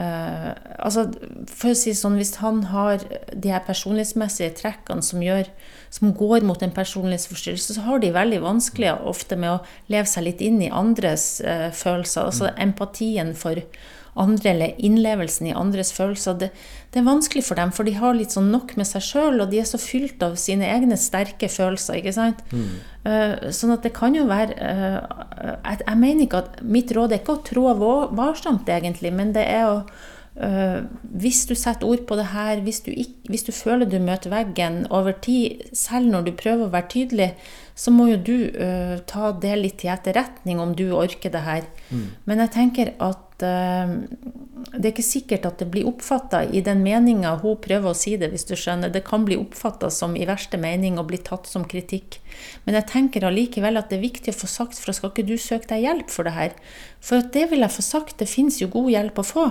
Uh, 0.00 0.54
altså, 0.80 1.04
for 1.52 1.74
å 1.74 1.76
si 1.76 1.92
sånn, 1.94 2.16
Hvis 2.16 2.38
han 2.40 2.62
har 2.72 3.02
de 3.28 3.50
her 3.52 3.60
personlighetsmessige 3.66 4.54
trekkene 4.56 5.04
som, 5.04 5.20
gjør, 5.22 5.50
som 5.92 6.14
går 6.16 6.46
mot 6.48 6.62
en 6.64 6.72
personlighetsforstyrrelse, 6.72 7.76
så 7.76 7.84
har 7.84 8.00
de 8.00 8.14
veldig 8.14 8.40
vanskelig 8.42 8.94
ofte 9.04 9.36
med 9.36 9.58
å 9.58 9.92
leve 9.92 10.08
seg 10.08 10.26
litt 10.26 10.40
inn 10.40 10.62
i 10.64 10.72
andres 10.72 11.42
uh, 11.44 11.68
følelser. 11.76 12.30
Altså 12.30 12.48
mm. 12.48 12.62
empatien 12.66 13.34
for 13.36 13.60
andre, 14.20 14.50
eller 14.52 14.80
innlevelsen 14.84 15.48
i 15.48 15.54
andres 15.56 15.92
følelser. 15.96 16.36
Det, 16.40 16.50
det, 16.92 17.00
er 17.00 17.06
vanskelig 17.06 17.44
for 17.46 17.58
dem, 17.58 17.72
for 17.72 17.88
de 17.88 17.94
har 17.96 18.16
litt 18.16 18.34
sånn 18.34 18.50
nok 18.52 18.74
med 18.76 18.88
seg 18.88 19.04
sjøl, 19.06 19.40
og 19.40 19.52
de 19.52 19.62
er 19.62 19.68
så 19.68 19.80
fylt 19.80 20.22
av 20.24 20.36
sine 20.40 20.68
egne 20.68 20.98
sterke 21.00 21.48
følelser. 21.52 22.00
ikke 22.00 22.16
sant? 22.16 22.42
Mm. 22.52 22.72
Uh, 23.02 23.50
sånn 23.54 23.74
at 23.74 23.82
det 23.82 23.94
kan 23.96 24.14
jo 24.14 24.28
være 24.28 24.54
jeg, 24.54 25.78
jeg, 25.80 25.96
mener 25.98 26.22
ikke 26.22 26.42
at 26.44 26.60
Mitt 26.62 26.92
råd 26.94 27.10
er 27.10 27.18
ikke 27.18 27.34
å 27.34 27.44
trå 27.48 27.72
varsomt, 28.14 28.68
egentlig, 28.70 29.10
men 29.16 29.34
det 29.34 29.46
er 29.48 29.70
å 29.70 29.76
Uh, 30.32 30.86
hvis 31.20 31.42
du 31.44 31.52
setter 31.52 31.84
ord 31.84 32.06
på 32.08 32.16
det 32.16 32.30
her, 32.32 32.62
hvis 32.64 32.78
du, 32.86 32.88
ikke, 32.88 33.28
hvis 33.28 33.42
du, 33.44 33.50
føler 33.52 33.84
du 33.84 33.98
møter 34.00 34.32
veggen 34.32 34.86
over 34.88 35.12
tid, 35.12 35.60
selv 35.76 36.08
når 36.08 36.24
du 36.24 36.32
prøver 36.40 36.64
å 36.64 36.72
være 36.72 36.88
tydelig, 36.94 37.26
så 37.76 37.92
må 37.92 38.06
jo 38.08 38.16
du 38.16 38.36
uh, 38.56 38.96
ta 39.08 39.34
det 39.42 39.58
litt 39.60 39.76
til 39.82 39.92
etterretning 39.92 40.62
om 40.62 40.72
du 40.76 40.86
orker 40.96 41.34
det 41.34 41.44
her. 41.44 41.68
Mm. 41.90 42.06
Men 42.24 42.44
jeg 42.46 42.54
tenker 42.56 42.94
at 43.04 43.20
det 43.42 44.86
er 44.86 44.92
ikke 44.92 45.04
sikkert 45.04 45.46
at 45.48 45.60
det 45.60 45.68
blir 45.72 45.86
oppfatta 45.88 46.42
i 46.54 46.62
den 46.64 46.80
meninga 46.84 47.34
hun 47.42 47.58
prøver 47.60 47.90
å 47.90 47.96
si 47.96 48.14
det, 48.20 48.30
hvis 48.32 48.46
du 48.48 48.54
skjønner. 48.56 48.92
Det 48.92 49.02
kan 49.04 49.24
bli 49.26 49.36
oppfatta 49.40 49.90
som 49.92 50.14
i 50.16 50.26
verste 50.28 50.60
mening 50.60 51.00
og 51.00 51.08
bli 51.10 51.18
tatt 51.20 51.48
som 51.50 51.66
kritikk. 51.68 52.20
Men 52.64 52.78
jeg 52.78 52.88
tenker 52.92 53.26
allikevel 53.26 53.80
at 53.80 53.90
det 53.90 53.98
er 53.98 54.04
viktig 54.06 54.32
å 54.32 54.38
få 54.38 54.48
sagt, 54.50 54.78
for 54.80 54.94
skal 54.96 55.12
ikke 55.12 55.26
du 55.28 55.34
søke 55.40 55.68
deg 55.74 55.84
hjelp 55.86 56.12
for 56.14 56.28
det 56.28 56.34
her? 56.36 56.54
For 57.04 57.24
det 57.34 57.48
vil 57.50 57.64
jeg 57.66 57.74
få 57.74 57.84
sagt, 57.84 58.16
det 58.22 58.30
fins 58.30 58.60
jo 58.62 58.70
god 58.72 58.92
hjelp 58.94 59.18
å 59.18 59.26
få. 59.26 59.48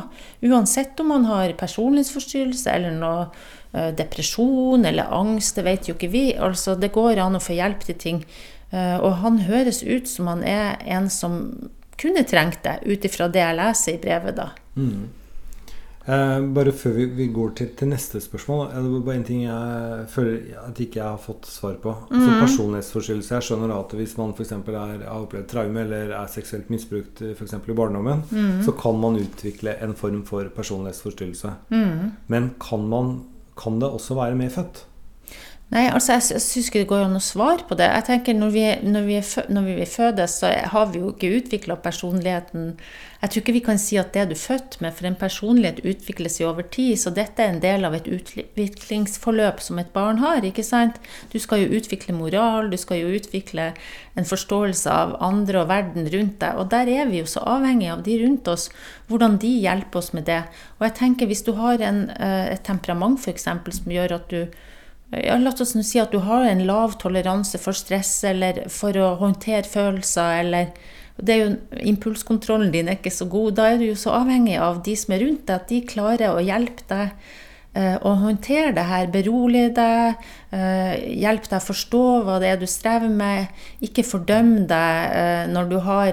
Uansett 0.48 1.04
om 1.04 1.12
man 1.14 1.28
har 1.30 1.58
personlighetsforstyrrelse 1.60 2.74
eller 2.74 2.96
noe 2.96 3.28
uh, 3.28 3.92
depresjon 3.98 4.88
eller 4.88 5.12
angst, 5.12 5.60
det 5.60 5.68
vet 5.68 5.92
jo 5.92 5.98
ikke 5.98 6.12
vi. 6.16 6.26
Altså, 6.40 6.78
det 6.80 6.94
går 6.96 7.22
an 7.22 7.38
å 7.38 7.44
få 7.44 7.60
hjelp 7.60 7.86
til 7.90 8.00
ting. 8.00 8.24
Uh, 8.72 8.98
og 9.04 9.20
han 9.26 9.44
høres 9.50 9.84
ut 9.84 10.08
som 10.10 10.32
han 10.32 10.42
er 10.48 10.80
en 10.88 11.12
som 11.12 11.44
kunne 12.02 12.26
trengt 12.28 12.64
det, 12.66 12.80
ut 12.86 13.08
ifra 13.08 13.30
det 13.32 13.44
jeg 13.44 13.58
leser 13.62 13.98
i 13.98 14.02
brevet, 14.02 14.38
da. 14.38 14.52
Mm. 14.76 15.10
Eh, 16.06 16.40
bare 16.56 16.72
før 16.74 16.96
vi, 16.96 17.06
vi 17.14 17.28
går 17.30 17.52
til, 17.58 17.68
til, 17.78 17.92
neste 17.92 18.20
spørsmål, 18.24 18.72
er 18.74 18.82
det 18.82 19.02
bare 19.06 19.18
en 19.20 19.26
ting 19.28 19.44
jeg 19.44 20.06
føler 20.10 20.64
at 20.64 20.80
ikke 20.82 20.98
jeg 20.98 21.06
har 21.06 21.22
fått 21.22 21.46
svar 21.50 21.76
på. 21.84 21.94
Altså 22.10 22.30
mm. 22.32 22.40
Personlighetsforstyrrelse. 22.42 23.36
Jeg 23.36 23.48
skjønner 23.48 23.74
at 23.76 23.96
hvis 24.00 24.16
man 24.18 24.34
f.eks. 24.34 24.56
har 24.66 25.06
opplevd 25.14 25.50
traume 25.52 25.86
eller 25.86 26.16
er 26.18 26.32
seksuelt 26.34 26.72
misbrukt 26.74 27.22
f.eks. 27.36 27.54
i 27.62 27.78
barndommen, 27.78 28.24
mm. 28.32 28.62
så 28.66 28.74
kan 28.82 28.98
man 29.02 29.20
utvikle 29.22 29.78
en 29.86 29.94
form 29.98 30.24
for 30.26 30.50
personlighetsforstyrrelse. 30.56 31.54
Mm. 31.70 32.16
Men 32.34 32.54
kan, 32.62 32.88
man, 32.90 33.20
kan 33.62 33.78
det 33.82 33.92
også 33.92 34.18
være 34.18 34.40
medfødt? 34.42 34.88
Nei, 35.72 35.86
altså 35.88 36.18
jeg, 36.18 36.24
jeg 36.34 36.44
syns 36.44 36.66
ikke 36.68 36.82
det 36.82 36.88
går 36.90 37.06
an 37.06 37.16
å 37.16 37.22
svare 37.24 37.64
på 37.64 37.78
det. 37.80 37.86
Jeg 37.88 38.04
tenker 38.10 38.36
Når 38.36 38.50
vi, 38.52 38.64
når 38.92 39.06
vi, 39.08 39.14
er, 39.22 39.52
når 39.56 39.68
vi 39.70 39.86
fødes, 39.88 40.34
så 40.42 40.50
har 40.74 40.90
vi 40.92 41.00
jo 41.00 41.14
ikke 41.14 41.30
utvikla 41.38 41.78
personligheten 41.80 42.74
Jeg 43.22 43.32
tror 43.32 43.40
ikke 43.40 43.54
vi 43.56 43.62
kan 43.64 43.80
si 43.80 43.96
at 44.02 44.10
det 44.12 44.20
er 44.20 44.28
du 44.28 44.36
født 44.36 44.82
med, 44.84 44.92
for 44.98 45.08
en 45.08 45.16
personlighet 45.16 45.80
utvikles 45.88 46.42
jo 46.42 46.50
over 46.50 46.68
tid. 46.68 46.98
Så 47.00 47.14
dette 47.16 47.40
er 47.40 47.54
en 47.54 47.62
del 47.64 47.88
av 47.88 47.96
et 47.96 48.10
utviklingsforløp 48.10 49.62
som 49.64 49.80
et 49.80 49.94
barn 49.96 50.20
har. 50.20 50.44
ikke 50.44 50.66
sant? 50.68 50.98
Du 51.32 51.38
skal 51.40 51.64
jo 51.64 51.80
utvikle 51.80 52.18
moral, 52.18 52.68
du 52.68 52.76
skal 52.82 53.00
jo 53.06 53.14
utvikle 53.16 53.70
en 54.20 54.28
forståelse 54.28 54.92
av 54.92 55.16
andre 55.24 55.62
og 55.62 55.72
verden 55.72 56.10
rundt 56.12 56.42
deg. 56.44 56.60
Og 56.60 56.68
der 56.74 56.92
er 56.92 57.08
vi 57.14 57.22
jo 57.22 57.30
så 57.32 57.46
avhengig 57.48 57.94
av 57.94 58.04
de 58.04 58.20
rundt 58.26 58.52
oss, 58.52 58.68
hvordan 59.08 59.40
de 59.40 59.56
hjelper 59.64 60.04
oss 60.04 60.12
med 60.18 60.28
det. 60.28 60.42
Og 60.82 60.90
jeg 60.90 60.98
tenker 61.00 61.32
hvis 61.32 61.46
du 61.48 61.54
har 61.62 61.80
en, 61.80 62.10
eh, 62.18 62.52
et 62.58 62.68
temperament 62.68 63.16
f.eks. 63.22 63.48
som 63.80 63.96
gjør 63.96 64.20
at 64.20 64.36
du 64.36 64.68
ja, 65.12 65.36
La 65.38 65.52
oss 65.52 65.76
si 65.76 66.00
at 66.00 66.14
du 66.14 66.22
har 66.24 66.48
en 66.48 66.66
lav 66.68 66.96
toleranse 67.02 67.60
for 67.62 67.76
stress 67.76 68.24
eller 68.28 68.66
for 68.72 68.96
å 68.96 69.14
håndtere 69.20 69.68
følelser, 69.68 70.42
eller 70.46 70.74
det 71.22 71.34
er 71.34 71.42
jo, 71.44 71.54
Impulskontrollen 71.92 72.72
din 72.74 72.90
er 72.90 72.98
ikke 72.98 73.14
så 73.14 73.28
god. 73.30 73.58
Da 73.60 73.68
er 73.70 73.82
du 73.82 73.90
jo 73.90 74.00
så 74.00 74.16
avhengig 74.22 74.56
av 74.58 74.82
de 74.86 74.96
som 74.98 75.14
er 75.14 75.26
rundt 75.26 75.44
deg, 75.46 75.56
at 75.60 75.70
de 75.70 75.82
klarer 75.86 76.32
å 76.34 76.44
hjelpe 76.44 76.88
deg 76.90 77.12
Eh, 77.72 77.94
å 78.04 78.12
håndtere 78.20 78.74
det 78.76 78.84
her, 78.84 79.06
berolige 79.08 79.70
deg, 79.78 80.24
eh, 80.52 81.04
hjelpe 81.22 81.48
deg 81.48 81.62
å 81.62 81.64
forstå 81.70 82.02
hva 82.28 82.36
det 82.44 82.50
er 82.50 82.58
du 82.60 82.66
strever 82.68 83.08
med. 83.08 83.48
Ikke 83.80 84.04
fordøm 84.04 84.68
deg 84.68 85.16
eh, 85.16 85.46
når 85.48 85.70
du 85.70 85.78
har 85.80 86.12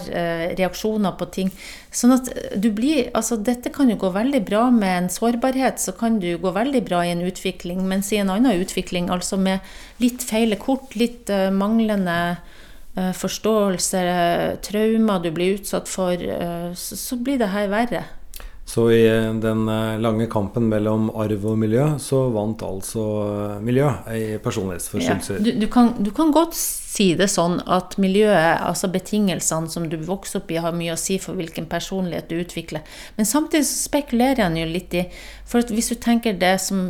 reaksjoner 0.55 1.17
på 1.19 1.27
ting. 1.35 1.51
Sånn 1.99 2.15
at 2.15 2.29
du 2.55 2.69
blir 2.75 3.09
Altså, 3.17 3.39
dette 3.43 3.73
kan 3.75 3.91
jo 3.91 3.97
gå 3.99 4.11
veldig 4.15 4.41
bra 4.47 4.69
med 4.75 4.95
en 4.95 5.09
sårbarhet, 5.11 5.81
så 5.83 5.95
kan 5.99 6.21
du 6.23 6.31
gå 6.39 6.53
veldig 6.55 6.85
bra 6.87 7.03
i 7.05 7.11
en 7.15 7.25
utvikling, 7.27 7.83
mens 7.89 8.13
i 8.13 8.21
en 8.23 8.31
annen 8.31 8.63
utvikling, 8.63 9.09
altså 9.11 9.39
med 9.41 9.65
litt 10.03 10.23
feile 10.27 10.59
kort, 10.61 10.95
litt 10.99 11.31
manglende 11.55 12.39
forståelse, 12.95 14.01
traumer 14.67 15.21
du 15.23 15.29
blir 15.35 15.59
utsatt 15.59 15.91
for, 15.91 16.23
så 16.75 17.19
blir 17.23 17.39
det 17.39 17.51
her 17.53 17.69
verre. 17.71 18.05
Så 18.69 18.91
i 18.93 19.01
eh, 19.09 19.35
den 19.41 19.69
eh, 19.69 19.97
lange 20.01 20.27
kampen 20.29 20.67
mellom 20.69 21.09
arv 21.17 21.47
og 21.49 21.57
miljø, 21.57 21.87
så 22.05 22.27
vant 22.35 22.61
altså 22.67 23.05
eh, 23.25 23.55
miljø 23.65 23.89
i 24.13 24.25
personlighetsforstyrrelser. 24.45 25.39
Ja, 25.39 25.45
du, 25.47 25.55
du, 25.63 25.67
kan, 25.73 25.95
du, 26.05 26.11
kan, 26.13 26.35
godt 26.37 26.53
si 26.89 27.11
det 27.19 27.27
sånn 27.29 27.59
at 27.69 27.99
miljøet, 28.01 28.63
altså 28.65 28.89
betingelsene 28.89 29.69
som 29.69 29.89
du 29.91 29.99
vokser 30.09 30.41
opp 30.41 30.53
i, 30.55 30.57
har 30.63 30.73
mye 30.73 30.95
å 30.95 31.01
si 31.01 31.19
for 31.21 31.37
hvilken 31.37 31.67
personlighet 31.69 32.31
du 32.31 32.39
utvikler. 32.41 32.87
Men 33.19 33.29
samtidig 33.29 33.67
så 33.69 33.77
spekulerer 33.83 34.41
han 34.47 34.57
jo 34.57 34.65
litt 34.71 34.97
i 34.97 35.05
For 35.49 35.61
hvis 35.69 35.91
du 35.93 35.99
tenker 36.01 36.39
det 36.41 36.55
som 36.65 36.89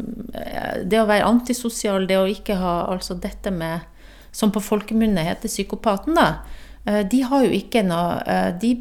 Det 0.87 1.01
å 1.01 1.09
være 1.09 1.27
antisosial, 1.27 2.07
det 2.07 2.19
å 2.19 2.31
ikke 2.31 2.61
ha 2.61 2.77
altså 2.93 3.19
dette 3.19 3.51
med 3.51 3.83
Som 4.31 4.55
på 4.55 4.63
folkemunne 4.63 5.25
heter 5.27 5.51
psykopaten, 5.51 6.15
da. 6.15 7.03
De 7.11 7.21
har 7.27 7.45
jo 7.45 7.53
ikke 7.59 7.83
noe 7.85 8.39
de 8.63 8.77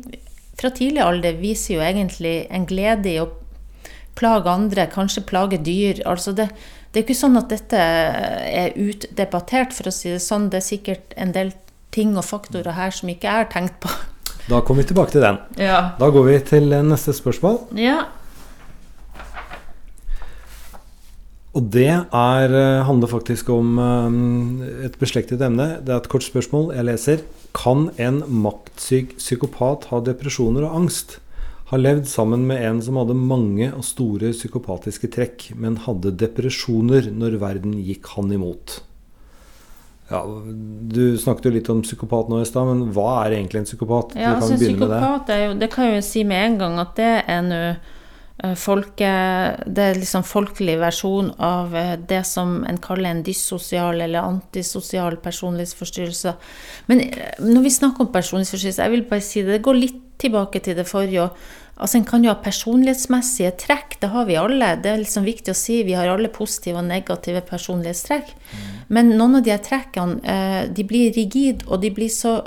fra 0.57 0.69
tidlig 0.73 1.01
alder 1.03 1.37
viser 1.37 1.75
jo 1.75 1.83
egentlig 1.85 2.47
en 2.53 2.65
glede 2.69 3.09
i 3.11 3.19
å 3.21 3.27
plage 4.17 4.49
andre, 4.49 4.87
kanskje 4.89 5.25
plage 5.29 5.59
dyr. 5.61 5.99
Altså 6.09 6.33
det, 6.37 6.47
det 6.91 7.01
er 7.01 7.05
ikke 7.05 7.17
sånn 7.19 7.37
at 7.39 7.49
dette 7.51 7.77
er 7.79 8.75
utdebattert, 8.79 9.75
for 9.75 9.89
å 9.89 9.93
si 9.93 10.11
det 10.13 10.21
sånn. 10.23 10.49
Det 10.51 10.61
er 10.61 10.67
sikkert 10.67 11.17
en 11.19 11.33
del 11.35 11.51
ting 11.93 12.15
og 12.17 12.25
faktorer 12.27 12.77
her 12.77 12.93
som 12.95 13.11
ikke 13.11 13.27
jeg 13.27 13.43
har 13.43 13.51
tenkt 13.51 13.79
på. 13.83 13.91
Da 14.47 14.61
kommer 14.63 14.85
vi 14.85 14.93
tilbake 14.93 15.11
til 15.11 15.25
den. 15.25 15.41
Ja. 15.59 15.97
Da 15.99 16.07
går 16.13 16.23
vi 16.29 16.37
til 16.47 16.71
neste 16.87 17.15
spørsmål. 17.15 17.59
Ja. 17.75 18.05
Og 21.57 21.71
det 21.73 21.89
er, 21.89 22.53
eh, 22.53 22.85
handler 22.85 23.09
faktisk 23.09 23.49
om 23.49 23.79
eh, 23.81 24.85
et 24.85 24.97
beslektet 25.01 25.41
emne. 25.41 25.81
Det 25.81 25.89
er 25.89 25.97
et 25.97 26.09
kort 26.11 26.23
spørsmål 26.23 26.69
jeg 26.75 26.85
leser. 26.85 27.23
Kan 27.57 27.89
en 27.97 28.21
maktsyk 28.29 29.17
psykopat 29.17 29.89
ha 29.89 29.99
depresjoner 30.05 30.67
og 30.67 30.75
angst? 30.83 31.17
Har 31.67 31.81
levd 31.81 32.05
sammen 32.07 32.45
med 32.47 32.63
en 32.63 32.77
som 32.83 32.95
hadde 32.95 33.15
mange 33.19 33.67
og 33.75 33.83
store 33.83 34.31
psykopatiske 34.31 35.09
trekk, 35.11 35.49
men 35.59 35.81
hadde 35.83 36.13
depresjoner 36.15 37.09
når 37.11 37.35
verden 37.41 37.73
gikk 37.83 38.07
han 38.15 38.31
imot. 38.31 38.79
Ja, 40.07 40.21
Du 40.23 41.17
snakket 41.19 41.49
jo 41.49 41.51
litt 41.51 41.69
om 41.69 41.81
psykopat 41.83 42.29
nå 42.31 42.39
i 42.39 42.47
stad, 42.47 42.69
men 42.69 42.93
hva 42.95 43.25
er 43.25 43.35
egentlig 43.41 43.65
en 43.65 43.67
psykopat? 43.67 44.15
Ja, 44.15 44.37
altså, 44.37 44.55
psykopat 44.55 45.33
er 45.35 45.43
jo, 45.43 45.53
det 45.59 45.67
kan 45.73 45.89
jeg 45.89 45.99
jo 45.99 46.07
si 46.07 46.23
med 46.23 46.45
en 46.45 46.57
gang 46.61 46.79
at 46.79 46.95
det 46.95 47.13
er 47.27 47.43
nå 47.43 47.61
folke, 48.53 49.09
det 49.65 49.83
er 49.83 49.97
liksom 49.97 50.25
folkelig 50.27 50.75
versjon 50.77 51.31
av 51.41 51.73
eh, 51.75 51.95
det 51.97 52.21
som 52.29 52.59
en 52.69 52.77
kaller 52.77 53.09
en 53.09 53.23
dyssosial 53.25 54.03
eller 54.05 54.21
antisosial 54.21 55.17
personlighetsforstyrrelse. 55.23 56.35
Men 56.91 57.01
eh, 57.07 57.31
når 57.41 57.65
vi 57.65 57.73
snakker 57.79 58.05
om 58.05 58.11
personlighetsforstyrrelse, 58.13 58.83
jeg 58.83 58.93
vil 58.93 59.07
bare 59.09 59.25
si 59.25 59.41
det, 59.41 59.57
det 59.57 59.65
går 59.65 59.81
litt 59.81 60.03
tilbake 60.21 60.61
til 60.61 60.77
det 60.77 60.85
forrige. 60.89 61.31
Altså 61.81 61.97
En 61.97 62.07
kan 62.09 62.23
jo 62.25 62.29
ha 62.29 62.37
personlighetsmessige 62.41 63.55
trekk, 63.65 63.97
det 64.01 64.13
har 64.13 64.29
vi 64.29 64.37
alle. 64.37 64.71
Det 64.85 64.93
er 64.93 65.01
liksom 65.01 65.25
viktig 65.25 65.53
å 65.53 65.57
si, 65.57 65.81
vi 65.85 65.97
har 65.97 66.09
alle 66.09 66.29
positive 66.33 66.77
og 66.77 66.89
negative 66.89 67.41
personlighetstrekk. 67.45 68.33
Mm. 68.37 68.71
Men 68.93 69.13
noen 69.17 69.41
av 69.41 69.45
de 69.45 69.57
trekkene 69.65 70.39
de 70.73 70.85
blir 70.89 71.13
rigide, 71.13 71.65
og 71.69 71.81
de 71.81 71.93
blir 71.93 72.09
så 72.13 72.39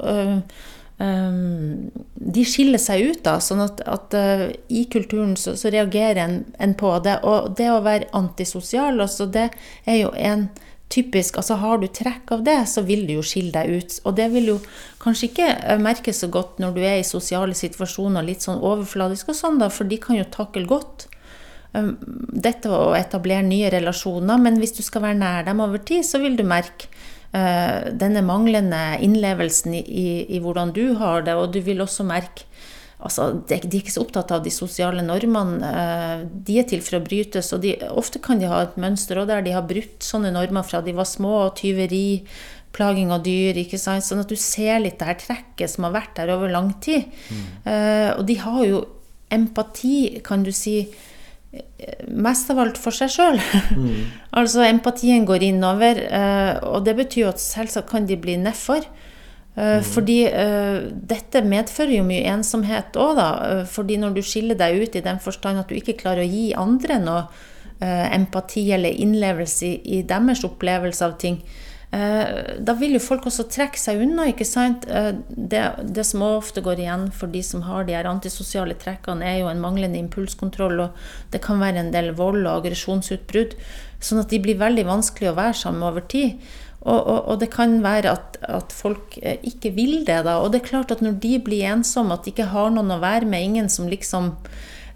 de 1.01 2.43
skiller 2.45 2.81
seg 2.81 3.07
ut, 3.09 3.21
da, 3.25 3.39
sånn 3.41 3.63
at, 3.65 3.81
at 3.89 4.17
uh, 4.17 4.49
i 4.69 4.85
kulturen 4.93 5.33
så, 5.41 5.55
så 5.57 5.73
reagerer 5.73 6.21
en, 6.27 6.35
en, 6.61 6.75
på 6.77 6.93
det. 7.05 7.17
Og 7.25 7.55
det 7.57 7.71
å 7.73 7.81
være 7.85 8.11
antisosial, 8.17 9.01
altså 9.01 9.29
det 9.33 9.49
er 9.89 10.03
jo 10.03 10.11
en 10.17 10.51
typisk 10.91 11.37
altså 11.39 11.55
Har 11.61 11.79
du 11.79 11.85
trekk 11.87 12.33
av 12.35 12.41
det, 12.43 12.57
så 12.67 12.83
vil 12.83 13.05
du 13.07 13.13
jo 13.15 13.23
skille 13.23 13.53
deg 13.55 13.71
ut. 13.79 13.97
Og 14.11 14.17
det 14.19 14.27
vil 14.33 14.49
jo 14.51 14.57
kanskje 15.01 15.31
ikke 15.31 15.49
uh, 15.57 15.79
merkes 15.81 16.21
så 16.21 16.29
godt 16.29 16.61
når 16.61 16.75
du 16.77 16.83
er 16.83 16.99
i 16.99 17.07
sosiale 17.07 17.57
situasjoner 17.57 18.27
litt 18.27 18.45
sånn 18.45 18.61
overfladisk 18.61 19.31
og 19.33 19.39
sånn, 19.39 19.63
da, 19.63 19.71
for 19.73 19.89
de 19.89 20.01
kan 20.03 20.19
jo 20.19 20.27
takle 20.35 20.67
godt 20.69 21.07
um, 21.73 21.95
dette 22.35 22.69
å 22.69 22.91
etablere 22.99 23.47
nye 23.47 23.73
relasjoner. 23.73 24.43
Men 24.43 24.61
hvis 24.61 24.77
du 24.77 24.83
skal 24.85 25.07
være 25.07 25.21
nær 25.23 25.49
dem 25.49 25.65
over 25.65 25.81
tid, 25.81 26.05
så 26.05 26.21
vil 26.21 26.37
du 26.37 26.45
merke 26.45 26.91
Eh, 26.93 27.20
denne 27.31 28.25
manglende 28.27 28.99
innlevelsen 29.07 29.77
i, 29.79 29.81
i, 29.87 30.07
i, 30.35 30.41
hvordan 30.43 30.73
du 30.75 30.97
har 30.99 31.23
det, 31.23 31.37
og 31.39 31.53
du 31.55 31.61
vil 31.63 31.85
også 31.85 32.03
merke 32.09 32.49
Altså, 33.01 33.31
de, 33.49 33.57
er 33.57 33.79
ikke 33.79 33.95
så 33.95 34.03
opptatt 34.05 34.33
av 34.35 34.43
de 34.45 34.51
sosiale 34.53 35.01
normene. 35.01 35.65
Eh, 35.65 36.25
de 36.47 36.59
er 36.61 36.67
til 36.69 36.83
for 36.85 36.99
å 36.99 37.05
brytes, 37.05 37.49
og 37.57 37.63
de, 37.65 37.73
ofte 37.97 38.21
kan 38.23 38.41
de 38.41 38.51
ha 38.51 38.61
et 38.67 38.77
mønster 38.81 39.23
der 39.29 39.45
de 39.47 39.55
har 39.57 39.65
brutt 39.69 40.05
sånne 40.05 40.33
normer 40.35 40.67
fra 40.69 40.83
de 40.85 40.93
var 40.97 41.09
små. 41.09 41.49
Tyveri, 41.57 42.21
plaging 42.77 43.13
av 43.15 43.25
dyr. 43.25 43.57
ikke 43.63 43.81
sant? 43.81 44.05
Sånn 44.05 44.21
at 44.23 44.31
du 44.31 44.37
ser 44.37 44.83
litt 44.85 45.01
det 45.01 45.09
her 45.09 45.21
trekket 45.23 45.73
som 45.73 45.89
har 45.89 45.97
vært 45.97 46.21
der 46.21 46.35
over 46.37 46.53
lang 46.53 46.75
tid. 46.85 47.09
Mm. 47.33 47.47
Uh, 47.65 48.11
og 48.19 48.27
de 48.29 48.37
har 48.45 48.61
jo 48.69 48.83
empati, 49.33 50.21
kan 50.27 50.45
du 50.45 50.53
si, 50.55 50.83
mest 52.11 52.51
av 52.53 52.61
alt 52.63 52.79
for 52.79 52.95
seg 52.95 53.11
sjøl. 53.11 53.39
Mm. 53.75 54.03
altså 54.39 54.65
empatien 54.67 55.27
går 55.29 55.49
innover, 55.51 56.03
eh, 56.07 56.57
og 56.67 56.85
det 56.87 56.97
betyr 57.01 57.25
jo 57.25 57.31
at 57.33 57.43
selvsagt 57.43 57.91
kan 57.91 58.07
de 58.07 58.19
bli 58.21 58.39
nedfor. 58.41 58.87
Mm. 59.61 59.83
Fordi 59.85 60.19
eh, 60.31 60.77
dette 61.11 61.43
medfører 61.45 61.97
jo 61.99 62.05
mye 62.07 62.29
ensomhet 62.33 62.95
òg, 62.97 63.17
da. 63.19 63.31
Eh, 63.49 63.65
fordi 63.69 63.99
når 64.01 64.15
du 64.17 64.23
skiller 64.25 64.57
deg 64.59 64.79
ut 64.79 64.97
i 64.97 65.03
den 65.05 65.19
forstand 65.21 65.61
at 65.61 65.69
du 65.69 65.77
ikke 65.77 65.99
klarer 66.01 66.23
å 66.25 66.31
gi 66.31 66.53
andre 66.57 67.01
noe 67.03 67.25
eh, 67.83 68.07
empati 68.15 68.69
eller 68.73 68.95
innlevelse 69.03 69.67
i, 69.67 69.75
i 69.99 70.05
deres 70.07 70.47
opplevelse 70.47 71.05
av 71.05 71.19
ting, 71.21 71.43
eh, 71.43 71.70
da 71.91 72.75
vil 72.79 72.95
jo 72.95 73.03
folk 73.03 73.25
også 73.27 73.49
trekke 73.51 73.79
seg 73.81 73.99
unna, 74.05 74.29
ikke 74.31 74.47
sant. 74.47 74.85
Eh, 74.87 75.11
det, 75.27 75.63
det 75.91 76.05
som 76.07 76.23
ofte 76.23 76.63
går 76.63 76.85
igjen 76.85 77.09
for 77.11 77.33
de 77.33 77.43
som 77.43 77.65
har 77.67 77.87
de 77.89 77.97
her 77.97 78.07
antisosiale 78.07 78.77
trekkene, 78.79 79.27
er 79.27 79.41
jo 79.41 79.51
en 79.51 79.63
manglende 79.63 79.99
impulskontroll, 79.99 80.85
og 80.87 81.33
det 81.35 81.43
kan 81.43 81.59
være 81.63 81.83
en 81.83 81.93
del 81.95 82.13
vold 82.19 82.45
og 82.45 82.61
aggresjonsutbrudd. 82.61 83.57
Sånn 84.01 84.23
at 84.23 84.31
de 84.31 84.39
blir 84.43 84.61
veldig 84.61 84.87
vanskelig 84.87 85.33
å 85.33 85.39
være 85.39 85.57
sammen 85.65 85.89
over 85.89 86.07
tid. 86.07 86.39
Og, 86.81 86.97
og, 86.97 87.19
og 87.29 87.41
det 87.43 87.51
kan 87.53 87.75
være 87.85 88.13
at, 88.15 88.39
at 88.47 88.73
folk 88.73 89.19
eh, 89.21 89.43
ikke 89.51 89.75
vil 89.75 90.05
det, 90.07 90.23
da. 90.29 90.39
Og 90.41 90.55
det 90.55 90.63
er 90.63 90.71
klart 90.71 90.95
at 90.95 91.03
når 91.05 91.19
de 91.21 91.33
blir 91.43 91.67
ensomme, 91.75 92.15
at 92.15 92.25
de 92.25 92.33
ikke 92.33 92.53
har 92.55 92.71
noen 92.73 92.95
å 92.95 93.01
være 93.03 93.29
med, 93.29 93.49
ingen 93.51 93.69
som 93.73 93.91
liksom 93.91 94.31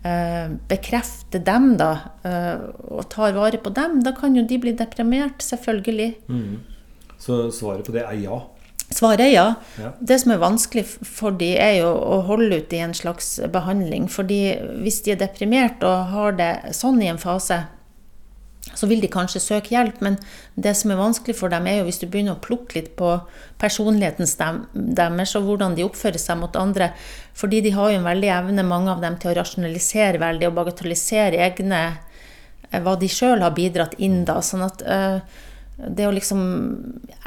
eh, 0.07 0.55
bekrefter 0.71 1.43
dem, 1.45 1.75
da, 1.81 1.91
eh, 2.23 2.63
og 2.87 3.11
tar 3.13 3.35
vare 3.37 3.59
på 3.61 3.75
dem, 3.75 3.99
da 4.07 4.15
kan 4.17 4.39
jo 4.39 4.47
de 4.47 4.61
bli 4.63 4.73
deprimert, 4.79 5.43
selvfølgelig. 5.45 6.15
Så 7.25 7.49
svaret 7.57 7.87
på 7.87 7.95
det 7.95 8.05
er 8.05 8.19
ja. 8.21 8.43
Svaret 8.93 9.25
er 9.25 9.33
ja. 9.33 9.47
Ja. 9.81 9.93
Det 9.99 10.19
som 10.21 10.35
er 10.35 10.43
vanskelig 10.43 10.85
for 10.87 11.35
de 11.41 11.55
er 11.57 11.79
jo 11.81 11.89
å 11.89 12.21
holde 12.29 12.61
ut 12.61 12.75
i 12.77 12.83
en 12.85 12.93
slags 12.95 13.39
behandling. 13.53 14.09
fordi 14.09 14.59
hvis 14.85 15.01
de 15.07 15.15
er 15.15 15.23
deprimert 15.23 15.83
og 15.83 16.13
har 16.13 16.37
det 16.37 16.53
sånn 16.77 17.01
i 17.03 17.09
en 17.09 17.19
fase, 17.19 17.65
så 18.75 18.89
vil 18.89 19.03
de 19.03 19.11
kanskje 19.13 19.43
søke 19.43 19.75
hjelp, 19.75 20.01
men 20.03 20.17
det 20.57 20.73
som 20.79 20.91
er 20.91 20.99
vanskelig 20.99 21.37
for 21.37 21.53
dem, 21.53 21.67
er 21.69 21.79
jo 21.79 21.89
hvis 21.89 22.01
du 22.01 22.07
begynner 22.09 22.37
å 22.37 22.43
plukke 22.43 22.79
litt 22.79 22.95
på 22.99 23.11
personligheten 23.61 24.29
deres 24.97 25.35
og 25.39 25.49
hvordan 25.49 25.77
de 25.77 25.85
oppfører 25.85 26.21
seg 26.21 26.41
mot 26.41 26.57
andre. 26.57 26.91
Fordi 27.37 27.61
de 27.65 27.75
har 27.77 27.93
jo 27.93 28.01
en 28.01 28.09
veldig 28.09 28.31
evne, 28.39 28.67
mange 28.67 28.91
av 28.95 29.05
dem, 29.05 29.19
til 29.21 29.33
å 29.33 29.39
rasjonalisere 29.39 30.23
veldig 30.23 30.49
og 30.49 30.57
bagatellisere 30.59 31.43
egne 31.45 31.83
eh, 31.85 32.81
hva 32.81 32.97
de 32.99 33.11
sjøl 33.11 33.45
har 33.45 33.55
bidratt 33.57 33.99
inn 34.03 34.23
da. 34.27 34.41
Sånn 34.43 34.65
at 34.67 34.83
eh, 34.83 35.45
det 35.77 36.07
å 36.07 36.13
liksom 36.15 36.43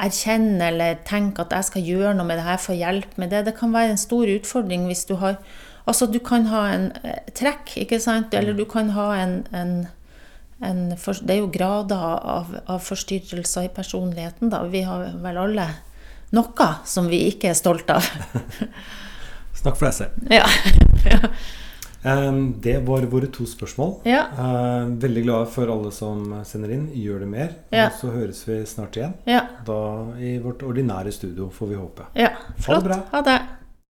erkjenne 0.00 0.70
eller 0.70 1.00
tenke 1.08 1.44
at 1.44 1.52
jeg 1.52 1.68
skal 1.68 1.84
gjøre 1.84 2.14
noe 2.16 2.28
med 2.28 2.40
det 2.40 2.46
her, 2.46 2.60
få 2.62 2.76
hjelp 2.78 3.18
med 3.20 3.32
det, 3.34 3.44
det 3.48 3.56
kan 3.58 3.74
være 3.74 3.92
en 3.92 4.00
stor 4.00 4.30
utfordring 4.38 4.88
hvis 4.88 5.08
du 5.08 5.18
har 5.22 5.40
Altså, 5.88 6.04
du 6.04 6.18
kan 6.20 6.44
ha 6.50 6.66
en 6.68 6.90
eh, 7.00 7.30
trekk, 7.32 7.70
ikke 7.80 7.96
sant, 7.96 8.34
eller 8.36 8.52
du 8.52 8.66
kan 8.68 8.90
ha 8.92 9.06
en, 9.16 9.38
en, 9.56 9.70
en 10.60 10.82
for, 11.00 11.16
Det 11.16 11.32
er 11.32 11.38
jo 11.40 11.46
grader 11.48 12.02
av, 12.28 12.50
av 12.68 12.82
forstyrrelser 12.84 13.70
i 13.70 13.70
personligheten, 13.72 14.50
da. 14.52 14.66
Vi 14.68 14.82
har 14.84 15.06
vel 15.24 15.40
alle 15.40 15.64
noe 16.36 16.68
som 16.84 17.08
vi 17.08 17.22
ikke 17.30 17.54
er 17.54 17.56
stolte 17.56 17.96
av. 17.96 18.04
Snakk 19.62 19.80
for 19.80 19.88
deg 19.88 19.96
selv. 19.96 20.28
ja. 20.28 21.24
Em, 22.04 22.54
det 22.62 22.76
var 22.86 23.02
våre 23.10 23.26
to 23.26 23.44
spørsmål. 23.46 23.96
Ja. 24.06 24.26
Eh, 24.38 24.86
veldig 25.02 25.22
glad 25.24 25.48
for 25.50 25.66
alle 25.72 25.90
som 25.92 26.44
sender 26.46 26.70
inn. 26.70 26.88
Gjør 26.94 27.20
det 27.24 27.28
mer. 27.28 27.48
Ja. 27.74 27.86
Og 27.88 27.92
så 28.00 28.12
høres 28.14 28.44
vi 28.48 28.60
snart 28.66 28.96
igjen. 28.96 29.14
ja. 29.26 29.40
Da 29.66 29.78
i 30.18 30.38
vårt 30.38 30.62
ordinære 30.62 31.12
studio, 31.12 31.50
får 31.50 31.66
vi 31.68 31.74
håpe. 31.74 32.06
ja. 32.14 32.28
Ha 32.66 32.74
det 32.78 32.84
bra. 32.84 33.00
Ha 33.12 33.22
det. 33.22 33.38